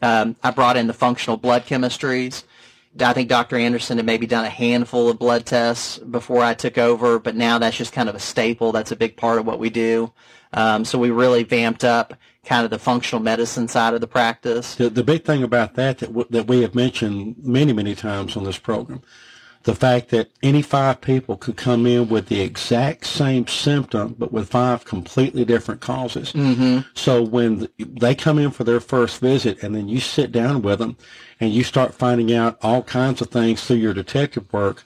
Um, 0.02 0.36
I 0.44 0.52
brought 0.52 0.78
in 0.78 0.88
the 0.88 0.94
functional 0.94 1.38
blood 1.38 1.66
chemistries. 1.66 2.44
I 3.00 3.14
think 3.14 3.30
Dr. 3.30 3.56
Anderson 3.56 3.98
had 3.98 4.06
maybe 4.06 4.26
done 4.26 4.46
a 4.46 4.50
handful 4.50 5.10
of 5.10 5.20
blood 5.20 5.46
tests 5.46 6.00
before 6.00 6.44
I 6.44 6.54
took 6.54 6.78
over, 6.78 7.20
but 7.20 7.36
now 7.36 7.60
that's 7.60 7.78
just 7.78 7.94
kind 7.94 8.10
of 8.10 8.16
a 8.16 8.20
staple. 8.20 8.72
That's 8.72 8.92
a 8.92 8.96
big 8.96 9.16
part 9.16 9.40
of 9.40 9.46
what 9.46 9.60
we 9.60 9.70
do. 9.70 10.12
Um, 10.54 10.84
so 10.84 10.98
we 10.98 11.12
really 11.12 11.44
vamped 11.44 11.84
up 11.84 12.16
kind 12.44 12.66
of 12.66 12.72
the 12.72 12.80
functional 12.80 13.22
medicine 13.22 13.68
side 13.68 13.94
of 13.94 14.02
the 14.02 14.08
practice. 14.08 14.76
The, 14.76 14.90
the 14.90 15.04
big 15.04 15.24
thing 15.24 15.44
about 15.44 15.76
that 15.76 16.00
that, 16.00 16.08
w- 16.08 16.28
that 16.32 16.48
we 16.48 16.62
have 16.62 16.74
mentioned 16.74 17.36
many, 17.44 17.74
many 17.74 17.94
times 17.94 18.36
on 18.36 18.44
this 18.44 18.58
program, 18.58 19.02
the 19.70 19.76
fact 19.76 20.10
that 20.10 20.32
any 20.42 20.64
five 20.64 21.00
people 21.00 21.38
could 21.38 21.56
come 21.56 21.86
in 21.86 22.10
with 22.10 22.28
the 22.28 22.42
exact 22.42 23.06
same 23.06 23.46
symptom, 23.46 24.16
but 24.18 24.32
with 24.32 24.50
five 24.50 24.84
completely 24.84 25.46
different 25.46 25.80
causes. 25.80 26.34
Mm-hmm. 26.34 26.90
So 26.96 27.22
when 27.22 27.70
they 27.78 28.16
come 28.16 28.40
in 28.40 28.50
for 28.50 28.64
their 28.64 28.80
first 28.80 29.22
visit 29.22 29.62
and 29.62 29.76
then 29.76 29.88
you 29.88 30.00
sit 30.00 30.32
down 30.32 30.64
with 30.64 30.80
them 30.80 30.98
and 31.40 31.54
you 31.54 31.64
start 31.64 31.94
finding 31.94 32.34
out 32.34 32.58
all 32.64 32.82
kinds 32.82 33.22
of 33.22 33.30
things 33.30 33.64
through 33.64 33.76
your 33.76 33.94
detective 33.94 34.52
work, 34.52 34.84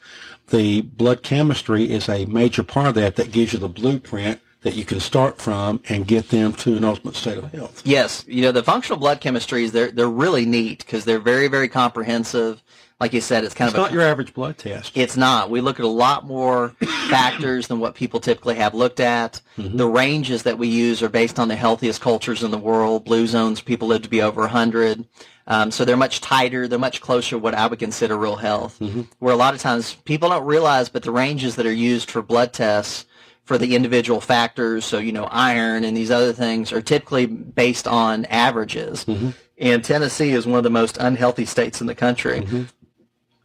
the 0.48 0.82
blood 0.82 1.24
chemistry 1.24 1.90
is 1.90 2.10
a 2.10 2.25
major 2.25 2.62
part 2.62 2.88
of 2.88 2.96
that 2.96 3.16
that 3.16 3.32
gives 3.32 3.54
you 3.54 3.60
the 3.60 3.70
blueprint 3.70 4.42
that 4.63 4.75
you 4.75 4.84
can 4.84 5.00
start 5.00 5.42
from 5.42 5.82
and 5.88 6.08
get 6.08 6.28
them 6.28 6.52
to 6.52 6.75
an 6.75 6.84
ultimate 6.84 7.16
state 7.16 7.38
of 7.38 7.50
health. 7.54 7.82
Yes, 7.86 8.25
you 8.28 8.42
know 8.42 8.52
the 8.52 8.63
functional 8.63 9.00
blood 9.00 9.22
chemistries 9.22 9.72
they're 9.72 9.92
they're 9.92 10.10
really 10.10 10.46
neat 10.46 10.80
because 10.80 11.06
they're 11.06 11.20
very 11.20 11.48
very 11.48 11.70
comprehensive. 11.70 12.62
Like 13.00 13.14
you 13.14 13.22
said, 13.22 13.44
it's 13.44 13.54
kind 13.54 13.68
of 13.68 13.74
it's 13.74 13.80
of 13.80 13.84
not 13.84 13.92
a, 13.92 13.94
your 13.94 14.04
average 14.04 14.34
blood 14.34 14.58
test. 14.58 14.96
It's 14.96 15.18
not. 15.18 15.50
We 15.50 15.62
look 15.62 15.80
at 15.80 15.86
a 15.86 15.90
lot 15.90 16.26
more 16.26 16.70
factors 17.10 17.68
than 17.68 17.80
what 17.80 17.96
people 17.96 18.20
typically 18.20 18.56
have 18.56 18.74
looked 18.74 19.00
at. 19.00 19.42
Mm-hmm. 19.58 19.78
The 19.78 19.88
ranges 19.88 20.44
that 20.44 20.58
we 20.58 20.68
use 20.68 21.04
are 21.04 21.10
based 21.10 21.40
on 21.40 21.48
the 21.48 21.56
healthiest 21.56 22.02
cultures 22.02 22.44
in 22.44 22.52
the 22.52 22.58
world. 22.58 23.04
Blue 23.04 23.28
zones, 23.28 23.62
people 23.62 23.88
live 23.90 24.04
to 24.04 24.10
be 24.10 24.22
over 24.22 24.42
100. 24.42 25.06
Um, 25.46 25.72
so 25.72 25.84
they're 25.84 25.98
much 25.98 26.22
tighter. 26.22 26.68
They're 26.68 26.80
much 26.80 27.02
closer 27.02 27.32
to 27.32 27.40
what 27.40 27.54
I 27.54 27.68
would 27.68 27.80
consider 27.80 28.18
real 28.18 28.38
health. 28.38 28.80
Mm-hmm. 28.80 29.02
Where 29.20 29.34
a 29.34 29.38
lot 29.38 29.54
of 29.54 29.62
times 29.62 29.96
people 30.06 30.30
don't 30.30 30.46
realize, 30.46 30.90
but 30.90 31.04
the 31.04 31.12
ranges 31.12 31.58
that 31.58 31.66
are 31.66 31.74
used 31.74 32.10
for 32.10 32.22
blood 32.22 32.54
tests 32.54 33.06
for 33.44 33.58
the 33.58 33.76
individual 33.76 34.22
factors, 34.22 34.86
so 34.86 35.00
you 35.00 35.12
know 35.12 35.26
iron 35.26 35.84
and 35.84 35.98
these 35.98 36.12
other 36.12 36.32
things, 36.32 36.72
are 36.72 36.82
typically 36.82 37.26
based 37.26 37.88
on 37.88 38.26
averages. 38.26 39.04
Mm-hmm. 39.06 39.32
And 39.58 39.84
Tennessee 39.84 40.32
is 40.32 40.48
one 40.48 40.58
of 40.58 40.64
the 40.64 40.70
most 40.70 40.98
unhealthy 40.98 41.46
states 41.46 41.82
in 41.82 41.88
the 41.88 41.96
country. 41.96 42.42
Mm-hmm. 42.42 42.64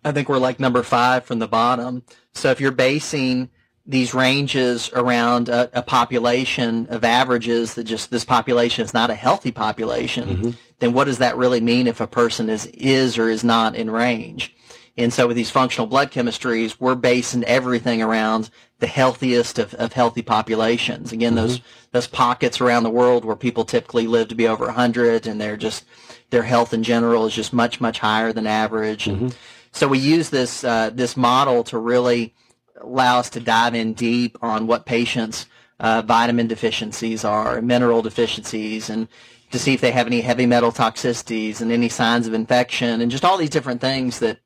I 0.04 0.12
think 0.12 0.28
we're 0.28 0.38
like 0.38 0.60
number 0.60 0.82
five 0.82 1.24
from 1.24 1.38
the 1.38 1.48
bottom. 1.48 2.02
So 2.34 2.50
if 2.50 2.60
you're 2.60 2.72
basing 2.72 3.50
these 3.86 4.12
ranges 4.12 4.90
around 4.92 5.48
a, 5.48 5.70
a 5.78 5.82
population 5.82 6.86
of 6.90 7.04
averages 7.04 7.74
that 7.74 7.84
just 7.84 8.10
this 8.10 8.24
population 8.24 8.84
is 8.84 8.92
not 8.92 9.10
a 9.10 9.14
healthy 9.14 9.50
population, 9.50 10.28
mm-hmm. 10.28 10.50
then 10.78 10.92
what 10.92 11.04
does 11.04 11.18
that 11.18 11.36
really 11.36 11.60
mean 11.60 11.86
if 11.86 12.00
a 12.00 12.06
person 12.06 12.50
is 12.50 12.66
is 12.66 13.18
or 13.18 13.28
is 13.30 13.42
not 13.42 13.74
in 13.74 13.90
range? 13.90 14.54
And 14.98 15.12
so 15.12 15.28
with 15.28 15.36
these 15.36 15.50
functional 15.50 15.86
blood 15.86 16.10
chemistries, 16.10 16.76
we're 16.80 16.96
basing 16.96 17.44
everything 17.44 18.02
around 18.02 18.50
the 18.80 18.88
healthiest 18.88 19.58
of, 19.58 19.72
of 19.74 19.92
healthy 19.92 20.22
populations. 20.22 21.12
Again, 21.12 21.34
mm-hmm. 21.34 21.46
those 21.46 21.60
those 21.92 22.06
pockets 22.08 22.60
around 22.60 22.82
the 22.82 22.90
world 22.90 23.24
where 23.24 23.36
people 23.36 23.64
typically 23.64 24.06
live 24.06 24.28
to 24.28 24.34
be 24.34 24.48
over 24.48 24.66
100 24.66 25.26
and 25.26 25.40
they're 25.40 25.56
just 25.56 25.84
their 26.30 26.42
health 26.42 26.74
in 26.74 26.82
general 26.82 27.26
is 27.26 27.34
just 27.34 27.52
much 27.52 27.80
much 27.80 28.00
higher 28.00 28.32
than 28.32 28.46
average. 28.46 29.06
Mm-hmm. 29.06 29.24
And 29.24 29.36
so 29.72 29.88
we 29.88 29.98
use 29.98 30.30
this 30.30 30.64
uh, 30.64 30.90
this 30.90 31.16
model 31.16 31.64
to 31.64 31.78
really 31.78 32.34
allow 32.80 33.18
us 33.18 33.30
to 33.30 33.40
dive 33.40 33.74
in 33.74 33.92
deep 33.92 34.38
on 34.42 34.66
what 34.66 34.86
patients' 34.86 35.46
uh, 35.80 36.02
vitamin 36.02 36.46
deficiencies 36.46 37.24
are, 37.24 37.60
mineral 37.60 38.02
deficiencies, 38.02 38.90
and 38.90 39.08
to 39.50 39.58
see 39.58 39.74
if 39.74 39.80
they 39.80 39.90
have 39.90 40.06
any 40.06 40.20
heavy 40.20 40.46
metal 40.46 40.72
toxicities 40.72 41.60
and 41.60 41.72
any 41.72 41.88
signs 41.88 42.26
of 42.26 42.34
infection, 42.34 43.00
and 43.00 43.10
just 43.10 43.24
all 43.24 43.36
these 43.36 43.50
different 43.50 43.80
things 43.80 44.18
that 44.18 44.38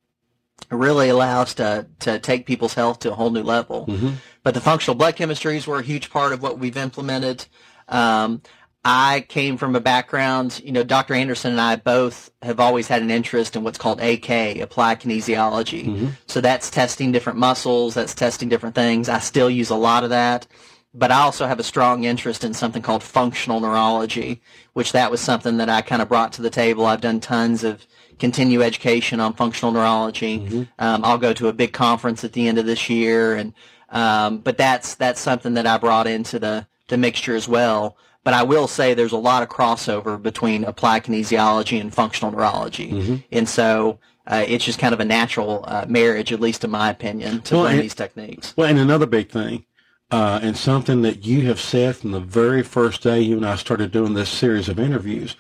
really 0.71 1.09
allow 1.09 1.43
us 1.43 1.55
to 1.55 1.87
to 1.99 2.19
take 2.19 2.47
people's 2.47 2.75
health 2.75 3.01
to 3.01 3.13
a 3.13 3.15
whole 3.15 3.31
new 3.31 3.43
level. 3.43 3.87
Mm-hmm. 3.87 4.11
But 4.43 4.55
the 4.55 4.61
functional 4.61 4.97
blood 4.97 5.17
chemistries 5.17 5.67
were 5.67 5.79
a 5.79 5.83
huge 5.83 6.11
part 6.11 6.33
of 6.33 6.43
what 6.43 6.59
we've 6.59 6.77
implemented. 6.77 7.47
Um, 7.89 8.43
I 8.85 9.25
came 9.29 9.57
from 9.57 9.77
a 9.77 9.81
background, 9.81 10.61
you 10.65 10.73
know, 10.73 10.83
Dr. 10.83 11.15
Anderson 11.15 11.53
and 11.53 11.61
I 11.61 11.77
both 11.77 12.33
have 12.43 12.59
always 12.59 12.89
had 12.89 13.01
an 13.01 13.13
interest 13.13 13.55
in 13.55 13.63
what's 13.63 13.79
called 13.79 14.01
AK, 14.01 14.59
applied 14.61 15.01
kinesiology. 15.01 15.87
Mm-hmm. 15.87 16.07
So 16.27 16.41
that's 16.41 16.69
testing 16.69 17.13
different 17.13 17.39
muscles, 17.39 17.95
that's 17.95 18.15
testing 18.15 18.49
different 18.49 18.75
things. 18.75 19.09
I 19.09 19.21
still 19.21 19.49
use 19.49 19.71
a 19.71 19.77
lot 19.77 20.03
of 20.03 20.11
that. 20.11 20.49
But 20.95 21.11
I 21.11 21.21
also 21.21 21.47
have 21.47 21.59
a 21.59 21.65
strong 21.65 22.05
interest 22.05 22.45
in 22.45 22.53
something 22.53 22.83
called 22.83 23.03
functional 23.03 23.61
neurology, 23.61 24.43
which 24.75 24.93
that 24.93 25.11
was 25.11 25.21
something 25.21 25.57
that 25.57 25.71
I 25.71 25.81
kind 25.81 26.03
of 26.03 26.09
brought 26.09 26.35
to 26.35 26.43
the 26.43 26.51
table. 26.51 26.85
I've 26.85 27.01
done 27.01 27.21
tons 27.21 27.65
of 27.65 27.87
continue 28.19 28.63
education 28.63 29.19
on 29.19 29.33
functional 29.33 29.73
neurology. 29.73 30.41
Mm-hmm. 30.41 30.63
Um, 30.79 31.05
I'll 31.05 31.19
go 31.19 31.33
to 31.33 31.49
a 31.49 31.53
big 31.53 31.73
conference 31.73 32.25
at 32.25 32.35
the 32.35 32.47
end 32.47 32.59
of 32.59 32.67
this 32.67 32.91
year, 32.91 33.37
and 33.37 33.55
um, 33.89 34.39
but 34.39 34.59
that's 34.59 34.95
that's 34.97 35.21
something 35.21 35.55
that 35.55 35.67
I 35.67 35.79
brought 35.79 36.07
into 36.07 36.39
the 36.39 36.67
the 36.89 36.99
mixture 36.99 37.35
as 37.35 37.49
well. 37.49 37.97
But 38.25 38.35
I 38.35 38.45
will 38.45 38.69
say 38.69 38.95
there's 38.95 39.13
a 39.13 39.17
lot 39.17 39.43
of 39.43 39.49
crossover 39.49 40.21
between 40.21 40.65
applied 40.65 41.05
kinesiology 41.05 41.81
and 41.81 41.93
functional 41.93 42.31
neurology, 42.31 42.93
mm-hmm. 42.93 43.17
and 43.33 43.49
so 43.49 43.99
uh, 44.27 44.45
it's 44.47 44.65
just 44.65 44.79
kind 44.79 44.95
of 44.95 45.01
a 45.01 45.05
natural 45.05 45.65
uh, 45.67 45.85
marriage, 45.89 46.33
at 46.33 46.41
least 46.41 46.63
in 46.63 46.71
my 46.71 46.91
opinion, 46.91 47.43
to 47.43 47.55
well, 47.55 47.65
learn 47.65 47.75
and, 47.75 47.83
these 47.83 47.95
techniques. 47.95 48.55
Well, 48.57 48.69
and 48.69 48.79
another 48.79 49.07
big 49.07 49.31
thing, 49.31 49.65
uh, 50.13 50.39
and 50.43 50.57
something 50.57 51.03
that 51.03 51.25
you 51.25 51.47
have 51.47 51.61
said 51.61 51.97
from 51.97 52.13
the 52.13 52.21
very 52.21 52.63
first 52.63 53.03
day 53.03 53.21
you 53.21 53.37
and 53.37 53.47
I 53.47 53.57
started 53.57 53.91
doing 53.91 54.15
this 54.15 54.31
series 54.31 54.69
of 54.69 54.79
interviews, 54.79 55.35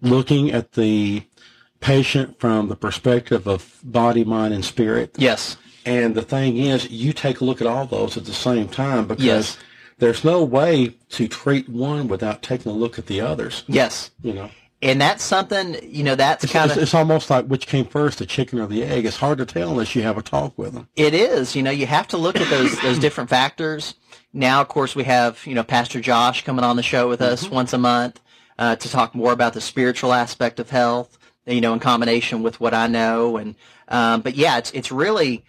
looking 0.00 0.50
at 0.50 0.72
the 0.72 1.24
patient 1.80 2.38
from 2.38 2.68
the 2.68 2.76
perspective 2.76 3.46
of 3.46 3.78
body, 3.82 4.24
mind, 4.24 4.54
and 4.54 4.64
spirit. 4.64 5.14
Yes. 5.18 5.58
And 5.84 6.14
the 6.14 6.22
thing 6.22 6.56
is, 6.56 6.88
you 6.90 7.12
take 7.12 7.40
a 7.40 7.44
look 7.44 7.60
at 7.60 7.66
all 7.66 7.84
those 7.86 8.16
at 8.16 8.24
the 8.24 8.32
same 8.32 8.68
time 8.68 9.06
because 9.06 9.24
yes. 9.24 9.58
There's 10.02 10.24
no 10.24 10.42
way 10.42 10.96
to 11.10 11.28
treat 11.28 11.68
one 11.68 12.08
without 12.08 12.42
taking 12.42 12.72
a 12.72 12.74
look 12.74 12.98
at 12.98 13.06
the 13.06 13.20
others. 13.20 13.62
Yes. 13.68 14.10
You 14.20 14.32
know. 14.32 14.50
And 14.82 15.00
that's 15.00 15.22
something, 15.22 15.76
you 15.80 16.02
know, 16.02 16.16
that's 16.16 16.42
it's, 16.42 16.52
kind 16.52 16.68
of. 16.68 16.76
It's 16.76 16.92
almost 16.92 17.30
like 17.30 17.46
which 17.46 17.68
came 17.68 17.84
first, 17.84 18.18
the 18.18 18.26
chicken 18.26 18.58
or 18.58 18.66
the 18.66 18.82
egg. 18.82 19.06
It's 19.06 19.18
hard 19.18 19.38
to 19.38 19.46
tell 19.46 19.70
unless 19.70 19.94
you 19.94 20.02
have 20.02 20.18
a 20.18 20.22
talk 20.22 20.58
with 20.58 20.74
them. 20.74 20.88
It 20.96 21.14
is. 21.14 21.54
You 21.54 21.62
know, 21.62 21.70
you 21.70 21.86
have 21.86 22.08
to 22.08 22.16
look 22.16 22.40
at 22.40 22.50
those 22.50 22.76
those 22.80 22.98
different 22.98 23.30
factors. 23.30 23.94
Now, 24.32 24.60
of 24.60 24.66
course, 24.66 24.96
we 24.96 25.04
have 25.04 25.46
you 25.46 25.54
know 25.54 25.62
Pastor 25.62 26.00
Josh 26.00 26.42
coming 26.42 26.64
on 26.64 26.74
the 26.74 26.82
show 26.82 27.08
with 27.08 27.22
us 27.22 27.44
mm-hmm. 27.44 27.54
once 27.54 27.72
a 27.72 27.78
month 27.78 28.20
uh, 28.58 28.74
to 28.74 28.90
talk 28.90 29.14
more 29.14 29.30
about 29.30 29.52
the 29.52 29.60
spiritual 29.60 30.12
aspect 30.12 30.58
of 30.58 30.68
health. 30.68 31.16
You 31.46 31.60
know, 31.60 31.74
in 31.74 31.78
combination 31.78 32.42
with 32.42 32.58
what 32.58 32.74
I 32.74 32.88
know, 32.88 33.36
and 33.36 33.54
um, 33.86 34.20
but 34.22 34.34
yeah, 34.34 34.58
it's 34.58 34.72
it's 34.72 34.90
really 34.90 35.44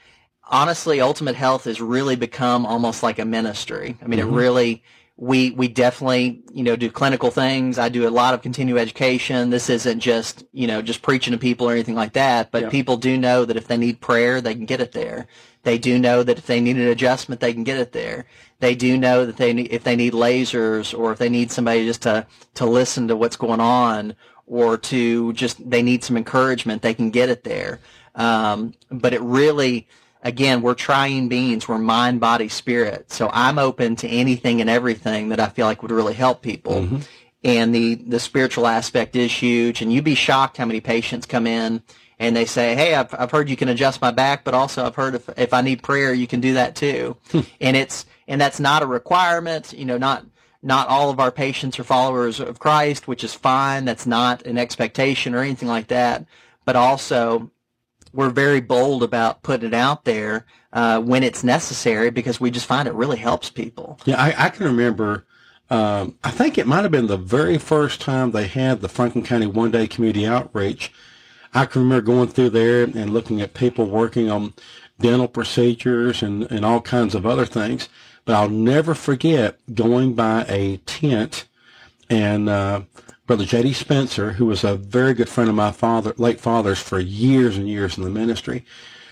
honestly, 0.45 1.01
Ultimate 1.01 1.35
Health 1.35 1.65
has 1.65 1.81
really 1.81 2.15
become 2.15 2.65
almost 2.65 3.03
like 3.03 3.19
a 3.19 3.25
ministry. 3.25 3.97
I 4.01 4.07
mean, 4.07 4.19
Mm-hmm. 4.19 4.29
it 4.29 4.37
really 4.37 4.83
we 5.15 5.51
we 5.51 5.67
definitely 5.67 6.41
you 6.51 6.63
know 6.63 6.75
do 6.75 6.89
clinical 6.89 7.29
things. 7.29 7.77
I 7.77 7.87
do 7.89 8.07
a 8.07 8.09
lot 8.09 8.33
of 8.33 8.41
continuing 8.41 8.81
education. 8.81 9.51
This 9.51 9.69
isn't 9.69 9.99
just 9.99 10.43
you 10.53 10.65
know 10.65 10.81
just 10.81 11.03
preaching 11.03 11.33
to 11.33 11.37
people 11.37 11.69
or 11.69 11.73
anything 11.73 11.95
like 11.95 12.13
that. 12.13 12.51
But 12.51 12.63
Yeah. 12.63 12.69
people 12.69 12.97
do 12.97 13.17
know 13.17 13.45
that 13.45 13.55
if 13.55 13.67
they 13.67 13.77
need 13.77 14.01
prayer, 14.01 14.41
they 14.41 14.55
can 14.55 14.65
get 14.65 14.81
it 14.81 14.91
there. 14.93 15.27
They 15.63 15.77
do 15.77 15.99
know 15.99 16.23
that 16.23 16.37
if 16.39 16.47
they 16.47 16.59
need 16.59 16.77
an 16.77 16.87
adjustment, 16.87 17.41
they 17.41 17.53
can 17.53 17.63
get 17.63 17.77
it 17.77 17.91
there. 17.93 18.25
They 18.59 18.75
do 18.75 18.97
know 18.97 19.25
that 19.25 19.37
they 19.37 19.53
need, 19.53 19.71
if 19.71 19.83
they 19.83 19.95
need 19.95 20.13
lasers 20.13 20.97
or 20.97 21.11
if 21.11 21.19
they 21.19 21.29
need 21.29 21.51
somebody 21.51 21.85
just 21.85 22.01
to 22.03 22.25
to 22.55 22.65
listen 22.65 23.07
to 23.07 23.15
what's 23.15 23.37
going 23.37 23.61
on 23.61 24.15
or 24.47 24.77
to 24.77 25.31
just 25.33 25.69
they 25.69 25.81
need 25.83 26.03
some 26.03 26.17
encouragement, 26.17 26.81
they 26.81 26.93
can 26.95 27.11
get 27.11 27.29
it 27.29 27.43
there. 27.43 27.79
Um, 28.15 28.73
but 28.89 29.13
it 29.13 29.21
really 29.21 29.87
again, 30.23 30.61
we're 30.61 30.73
trying 30.73 31.27
beings. 31.27 31.67
We're 31.67 31.77
mind, 31.77 32.19
body, 32.19 32.47
spirit. 32.47 33.11
So 33.11 33.29
I'm 33.31 33.59
open 33.59 33.95
to 33.97 34.07
anything 34.07 34.61
and 34.61 34.69
everything 34.69 35.29
that 35.29 35.39
I 35.39 35.49
feel 35.49 35.67
like 35.67 35.81
would 35.81 35.91
really 35.91 36.13
help 36.13 36.41
people. 36.41 36.81
Mm-hmm. 36.81 36.97
And 37.43 37.75
the, 37.75 37.95
the 37.95 38.19
spiritual 38.19 38.65
aspect 38.65 39.15
is 39.15 39.31
huge. 39.31 39.81
And 39.81 39.91
you'd 39.91 40.05
be 40.05 40.15
shocked 40.15 40.57
how 40.57 40.65
many 40.65 40.79
patients 40.79 41.25
come 41.25 41.45
in 41.45 41.83
and 42.17 42.35
they 42.35 42.45
say, 42.45 42.73
Hey, 42.73 42.95
I've, 42.95 43.13
I've 43.13 43.31
heard 43.31 43.49
you 43.49 43.57
can 43.57 43.67
adjust 43.67 44.01
my 44.01 44.11
back, 44.11 44.45
but 44.45 44.53
also 44.53 44.85
I've 44.85 44.95
heard 44.95 45.15
if, 45.15 45.29
if 45.37 45.53
I 45.53 45.61
need 45.61 45.83
prayer, 45.83 46.13
you 46.13 46.25
can 46.25 46.39
do 46.39 46.53
that 46.53 46.75
too. 46.75 47.17
and 47.61 47.75
it's, 47.75 48.05
and 48.27 48.39
that's 48.39 48.61
not 48.61 48.81
a 48.81 48.87
requirement, 48.87 49.73
you 49.73 49.83
know, 49.83 49.97
not, 49.97 50.25
not 50.61 50.87
all 50.87 51.09
of 51.09 51.19
our 51.19 51.31
patients 51.31 51.77
are 51.77 51.83
followers 51.83 52.39
of 52.39 52.59
Christ, 52.59 53.05
which 53.05 53.25
is 53.25 53.33
fine. 53.33 53.83
That's 53.83 54.05
not 54.05 54.45
an 54.45 54.57
expectation 54.57 55.35
or 55.35 55.39
anything 55.39 55.67
like 55.67 55.87
that. 55.87 56.25
But 56.63 56.77
also 56.77 57.51
we're 58.13 58.29
very 58.29 58.61
bold 58.61 59.03
about 59.03 59.43
putting 59.43 59.67
it 59.67 59.73
out 59.73 60.05
there 60.05 60.45
uh, 60.71 61.01
when 61.01 61.23
it's 61.23 61.43
necessary 61.43 62.11
because 62.11 62.39
we 62.39 62.51
just 62.51 62.65
find 62.65 62.87
it 62.87 62.93
really 62.93 63.17
helps 63.17 63.49
people. 63.49 63.99
Yeah, 64.05 64.21
I, 64.21 64.45
I 64.45 64.49
can 64.49 64.65
remember. 64.65 65.25
Um, 65.69 66.17
I 66.23 66.29
think 66.29 66.57
it 66.57 66.67
might 66.67 66.83
have 66.83 66.91
been 66.91 67.07
the 67.07 67.17
very 67.17 67.57
first 67.57 68.01
time 68.01 68.31
they 68.31 68.47
had 68.47 68.81
the 68.81 68.89
Franklin 68.89 69.23
County 69.23 69.47
One 69.47 69.71
Day 69.71 69.87
Community 69.87 70.27
Outreach. 70.27 70.91
I 71.53 71.65
can 71.65 71.83
remember 71.83 72.05
going 72.05 72.29
through 72.29 72.49
there 72.51 72.83
and 72.83 73.13
looking 73.13 73.41
at 73.41 73.53
people 73.53 73.85
working 73.85 74.29
on 74.29 74.53
dental 74.99 75.27
procedures 75.27 76.21
and, 76.21 76.43
and 76.51 76.63
all 76.65 76.81
kinds 76.81 77.15
of 77.15 77.25
other 77.25 77.45
things. 77.45 77.89
But 78.25 78.35
I'll 78.35 78.49
never 78.49 78.93
forget 78.93 79.59
going 79.73 80.13
by 80.13 80.45
a 80.47 80.77
tent 80.77 81.45
and 82.09 82.49
uh, 82.49 82.81
Brother 83.25 83.45
J.D. 83.45 83.73
Spencer, 83.73 84.33
who 84.33 84.45
was 84.45 84.63
a 84.63 84.75
very 84.75 85.13
good 85.13 85.29
friend 85.29 85.49
of 85.49 85.55
my 85.55 85.71
father, 85.71 86.13
late 86.17 86.39
father's 86.41 86.79
for 86.79 86.99
years 86.99 87.57
and 87.57 87.69
years 87.69 87.97
in 87.97 88.03
the 88.03 88.09
ministry, 88.09 88.65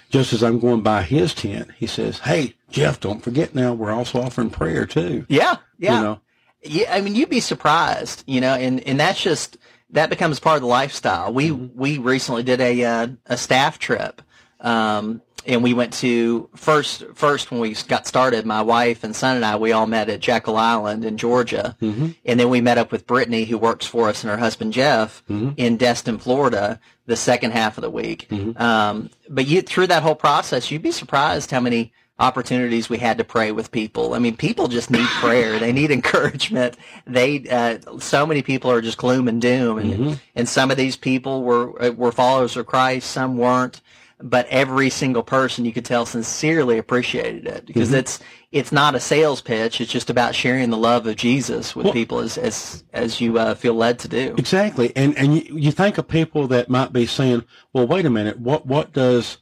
just 0.09 0.33
as 0.33 0.43
I'm 0.43 0.59
going 0.59 0.81
by 0.81 1.03
his 1.03 1.33
tent, 1.33 1.71
he 1.77 1.87
says, 1.87 2.19
"Hey, 2.19 2.55
Jeff, 2.69 2.99
don't 2.99 3.23
forget 3.23 3.55
now, 3.55 3.73
we're 3.73 3.91
also 3.91 4.21
offering 4.21 4.49
prayer 4.49 4.85
too." 4.85 5.25
Yeah, 5.29 5.57
yeah. 5.79 5.95
You 5.95 6.01
know? 6.03 6.19
Yeah, 6.63 6.93
I 6.93 7.01
mean, 7.01 7.15
you'd 7.15 7.29
be 7.29 7.39
surprised, 7.39 8.23
you 8.27 8.39
know, 8.41 8.53
and, 8.53 8.81
and 8.81 8.99
that's 8.99 9.19
just, 9.23 9.57
that 9.91 10.09
becomes 10.11 10.39
part 10.39 10.57
of 10.57 10.61
the 10.61 10.67
lifestyle. 10.67 11.33
We, 11.33 11.49
Mm-hmm. 11.49 11.79
we 11.79 11.97
recently 11.97 12.43
did 12.43 12.61
a, 12.61 12.83
uh, 12.83 13.07
a 13.25 13.37
staff 13.37 13.79
trip. 13.79 14.21
Um, 14.59 15.23
and 15.45 15.63
we 15.63 15.73
went 15.73 15.93
to 15.93 16.49
first, 16.55 17.03
first 17.15 17.51
when 17.51 17.59
we 17.59 17.73
got 17.87 18.07
started, 18.07 18.45
my 18.45 18.61
wife 18.61 19.03
and 19.03 19.15
son 19.15 19.35
and 19.35 19.45
I, 19.45 19.55
we 19.55 19.71
all 19.71 19.87
met 19.87 20.09
at 20.09 20.19
Jekyll 20.19 20.57
Island 20.57 21.03
in 21.05 21.17
Georgia. 21.17 21.75
Mm-hmm. 21.81 22.09
And 22.25 22.39
then 22.39 22.49
we 22.49 22.61
met 22.61 22.77
up 22.77 22.91
with 22.91 23.07
Brittany, 23.07 23.45
who 23.45 23.57
works 23.57 23.85
for 23.85 24.09
us, 24.09 24.23
and 24.23 24.29
her 24.31 24.37
husband 24.37 24.73
Jeff 24.73 25.23
Mm-hmm. 25.29 25.51
in 25.57 25.77
Destin, 25.77 26.17
Florida, 26.19 26.79
the 27.05 27.15
second 27.15 27.51
half 27.51 27.77
of 27.77 27.81
the 27.81 27.89
week. 27.89 28.27
Um, 28.57 29.09
but 29.29 29.47
you, 29.47 29.61
through 29.61 29.87
that 29.87 30.03
whole 30.03 30.15
process, 30.15 30.69
you'd 30.71 30.81
be 30.81 30.91
surprised 30.91 31.51
how 31.51 31.59
many 31.59 31.93
opportunities 32.19 32.87
we 32.87 32.99
had 32.99 33.17
to 33.17 33.23
pray 33.23 33.51
with 33.51 33.71
people. 33.71 34.13
I 34.13 34.19
mean, 34.19 34.37
people 34.37 34.67
just 34.67 34.91
need 34.91 35.07
prayer. 35.19 35.57
They 35.57 35.71
need 35.71 35.89
encouragement. 35.89 36.77
They, 37.07 37.47
uh, 37.49 37.97
so 37.99 38.25
many 38.27 38.43
people 38.43 38.69
are 38.71 38.81
just 38.81 38.97
gloom 38.99 39.27
and 39.27 39.41
doom. 39.41 39.79
And, 39.79 40.19
and 40.35 40.47
some 40.47 40.69
of 40.69 40.77
these 40.77 40.95
people 40.95 41.41
were, 41.43 41.81
uh, 41.81 41.91
were 41.91 42.11
followers 42.11 42.55
of 42.57 42.67
Christ. 42.67 43.09
Some 43.09 43.37
weren't. 43.37 43.81
But 44.23 44.47
every 44.47 44.89
single 44.89 45.23
person 45.23 45.65
you 45.65 45.73
could 45.73 45.85
tell 45.85 46.05
sincerely 46.05 46.77
appreciated 46.77 47.47
it 47.47 47.65
because 47.65 47.91
it's, 47.91 48.19
it's 48.51 48.71
not 48.71 48.95
a 48.95 48.99
sales 48.99 49.41
pitch. 49.41 49.79
It's 49.79 49.91
just 49.91 50.09
about 50.09 50.35
sharing 50.35 50.69
the 50.69 50.77
love 50.77 51.07
of 51.07 51.15
Jesus 51.15 51.75
with 51.75 51.93
people 51.93 52.19
as, 52.19 52.37
as, 52.37 52.83
as 52.93 53.21
you 53.21 53.37
uh, 53.39 53.55
feel 53.55 53.73
led 53.73 53.99
to 53.99 54.07
do. 54.07 54.35
Exactly, 54.37 54.91
and 54.95 55.17
and 55.17 55.35
you, 55.35 55.57
you 55.57 55.71
think 55.71 55.97
of 55.97 56.07
people 56.07 56.47
that 56.47 56.69
might 56.69 56.91
be 56.91 57.05
saying, 57.05 57.45
"Well, 57.73 57.87
wait 57.87 58.05
a 58.05 58.09
minute, 58.09 58.39
what 58.39 58.65
what 58.65 58.93
does 58.93 59.37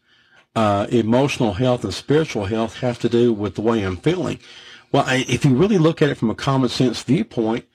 uh, 0.56 0.88
emotional 0.90 1.54
health 1.54 1.84
and 1.84 1.94
spiritual 1.94 2.46
health 2.46 2.78
have 2.78 3.00
to 3.00 3.10
do 3.10 3.34
with 3.34 3.56
the 3.56 3.62
way 3.62 3.84
I'm 3.84 3.98
feeling?" 3.98 4.40
Well, 4.92 5.04
I, 5.06 5.26
if 5.28 5.46
you 5.46 5.56
really 5.56 5.78
look 5.78 6.02
at 6.02 6.10
it 6.10 6.16
from 6.16 6.30
a 6.30 6.36
common 6.36 6.70
sense 6.70 7.04
viewpoint, 7.04 7.66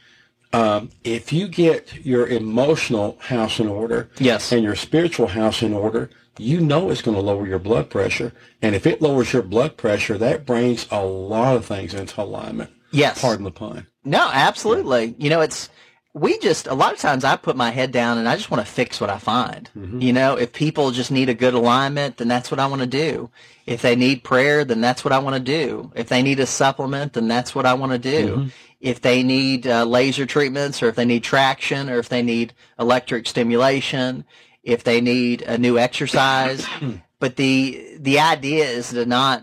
um, 0.55 0.91
if 1.03 1.33
you 1.33 1.49
get 1.49 2.05
your 2.05 2.27
emotional 2.29 3.19
house 3.21 3.59
in 3.61 3.67
order, 3.69 4.09
Yes. 4.19 4.53
and 4.53 4.63
your 4.63 4.77
spiritual 4.77 5.27
house 5.27 5.63
in 5.63 5.73
order, 5.73 6.11
you 6.39 6.61
know 6.61 6.91
it's 6.91 7.03
going 7.03 7.17
to 7.17 7.21
lower 7.23 7.47
your 7.47 7.59
blood 7.59 7.91
pressure, 7.91 8.33
and 8.63 8.75
if 8.75 8.87
it 8.87 9.03
lowers 9.03 9.33
your 9.33 9.43
blood 9.43 9.77
pressure, 9.77 10.17
that 10.19 10.47
brings 10.47 10.87
a 10.91 11.05
lot 11.05 11.57
of 11.57 11.65
things 11.67 11.93
into 11.95 12.21
alignment. 12.23 12.71
Yes. 12.93 13.21
Pardon 13.21 13.45
the 13.45 13.51
pun. 13.51 13.87
No, 14.05 14.31
absolutely. 14.33 15.15
You 15.19 15.31
know, 15.31 15.41
it's 15.41 15.69
we 16.15 16.39
just 16.39 16.69
a 16.69 16.75
lot 16.75 16.93
of 16.93 17.01
times 17.01 17.25
I 17.25 17.35
put 17.35 17.57
my 17.57 17.71
head 17.71 17.91
down 17.91 18.19
and 18.19 18.29
I 18.29 18.37
just 18.37 18.49
want 18.51 18.65
to 18.65 18.73
fix 18.73 19.01
what 19.01 19.11
I 19.11 19.19
find. 19.19 19.69
You 20.01 20.13
know, 20.13 20.37
if 20.37 20.53
people 20.53 20.93
just 20.93 21.11
need 21.11 21.29
a 21.29 21.35
good 21.35 21.55
alignment, 21.55 22.19
then 22.19 22.29
that's 22.29 22.53
what 22.53 22.61
I 22.61 22.67
want 22.69 22.83
to 22.83 22.87
do. 22.87 23.31
If 23.67 23.83
they 23.83 23.97
need 23.97 24.23
prayer, 24.23 24.65
then 24.65 24.81
that's 24.81 25.05
what 25.05 25.13
I 25.13 25.19
want 25.19 25.35
to 25.35 25.41
do. 25.41 25.91
If 25.97 26.09
they 26.09 26.23
need 26.23 26.39
a 26.39 26.47
supplement, 26.47 27.15
then 27.15 27.27
that's 27.27 27.53
what 27.55 27.67
I 27.67 27.75
want 27.75 27.93
to 27.93 27.99
do. 27.99 28.49
If 28.81 29.01
they 29.01 29.23
need 29.25 29.67
uh, 29.67 29.85
laser 29.85 30.25
treatments 30.27 30.83
or 30.83 30.89
if 30.89 30.95
they 30.95 31.05
need 31.05 31.25
traction 31.25 31.91
or 31.91 31.99
if 31.99 32.09
they 32.09 32.23
need 32.23 32.53
electric 32.79 33.27
stimulation, 33.27 34.25
if 34.63 34.85
they 34.85 35.01
need 35.01 35.43
a 35.43 35.59
new 35.59 35.79
exercise, 35.79 36.65
but 37.19 37.35
the 37.37 37.97
the 37.99 38.21
idea 38.21 38.67
is 38.67 38.91
to 38.91 39.05
not 39.05 39.43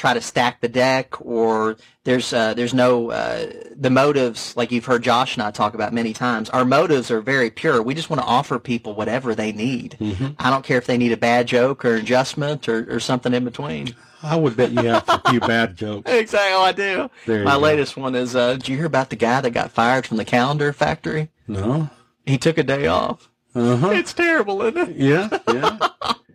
try 0.00 0.14
to 0.14 0.20
stack 0.20 0.60
the 0.62 0.68
deck 0.68 1.20
or 1.20 1.76
there's 2.04 2.32
uh, 2.32 2.54
there's 2.54 2.72
no 2.72 3.10
uh, 3.10 3.46
the 3.76 3.90
motives 3.90 4.56
like 4.56 4.72
you've 4.72 4.86
heard 4.86 5.02
Josh 5.02 5.36
and 5.36 5.42
I 5.42 5.50
talk 5.50 5.74
about 5.74 5.92
many 5.92 6.12
times. 6.14 6.48
Our 6.50 6.64
motives 6.64 7.10
are 7.10 7.20
very 7.20 7.50
pure. 7.50 7.82
We 7.82 7.94
just 7.94 8.08
want 8.08 8.22
to 8.22 8.26
offer 8.26 8.58
people 8.58 8.94
whatever 8.94 9.34
they 9.34 9.52
need. 9.52 9.98
I 10.38 10.48
don't 10.50 10.64
care 10.64 10.78
if 10.78 10.86
they 10.86 10.96
need 10.96 11.12
a 11.12 11.16
bad 11.18 11.46
joke 11.46 11.84
or 11.84 11.96
adjustment 11.96 12.68
or, 12.68 12.96
or 12.96 13.00
something 13.00 13.34
in 13.34 13.44
between. 13.44 13.94
I 14.22 14.36
would 14.36 14.56
bet 14.56 14.70
you 14.72 14.82
have 14.84 15.04
a 15.08 15.30
few 15.30 15.40
bad 15.54 15.76
jokes. 15.76 16.10
Exactly, 16.10 16.54
I 16.54 16.72
do. 16.72 17.10
There 17.26 17.44
My 17.44 17.54
go. 17.54 17.58
latest 17.60 17.96
one 17.96 18.14
is: 18.14 18.34
uh, 18.34 18.54
Did 18.54 18.68
you 18.68 18.76
hear 18.76 18.86
about 18.86 19.10
the 19.10 19.16
guy 19.16 19.40
that 19.42 19.50
got 19.50 19.70
fired 19.70 20.06
from 20.06 20.16
the 20.16 20.24
calendar 20.24 20.72
factory? 20.72 21.28
No. 21.46 21.88
He 22.26 22.38
took 22.38 22.56
a 22.58 22.62
day 22.62 22.86
off. 22.86 23.28
Uh 23.54 23.76
huh. 23.76 23.90
It's 23.90 24.12
terrible, 24.14 24.62
isn't 24.62 24.90
it? 24.90 24.96
Yeah, 24.96 25.28
yeah. 25.48 25.78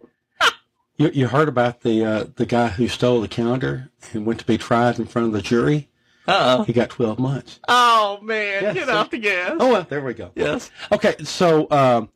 you 0.98 1.10
you 1.14 1.28
heard 1.28 1.48
about 1.50 1.82
the 1.82 2.04
uh, 2.06 2.24
the 2.36 2.46
guy 2.46 2.70
who 2.70 2.88
stole 2.88 3.22
the 3.22 3.28
calendar 3.28 3.90
and 4.14 4.26
went 4.26 4.40
to 4.40 4.46
be 4.46 4.58
tried 4.58 5.00
in 5.00 5.06
front 5.06 5.28
of 5.28 5.34
the 5.34 5.42
jury? 5.42 5.90
Uh 6.28 6.64
He 6.64 6.74
got 6.74 6.90
twelve 6.90 7.20
months. 7.20 7.60
oh 7.68 8.20
man, 8.22 8.64
Yes, 8.64 8.74
get 8.74 8.88
sir. 8.88 8.94
off 8.94 9.10
the 9.12 9.20
gas. 9.20 9.58
Oh 9.60 9.72
well, 9.72 9.86
there 9.90 10.02
we 10.02 10.14
go. 10.14 10.32
Yes. 10.36 10.72
Okay, 10.92 11.16
so 11.24 11.70
um, 11.72 12.10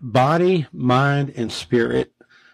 body, 0.00 0.66
mind, 0.72 1.32
and 1.36 1.50
spirit. 1.50 2.12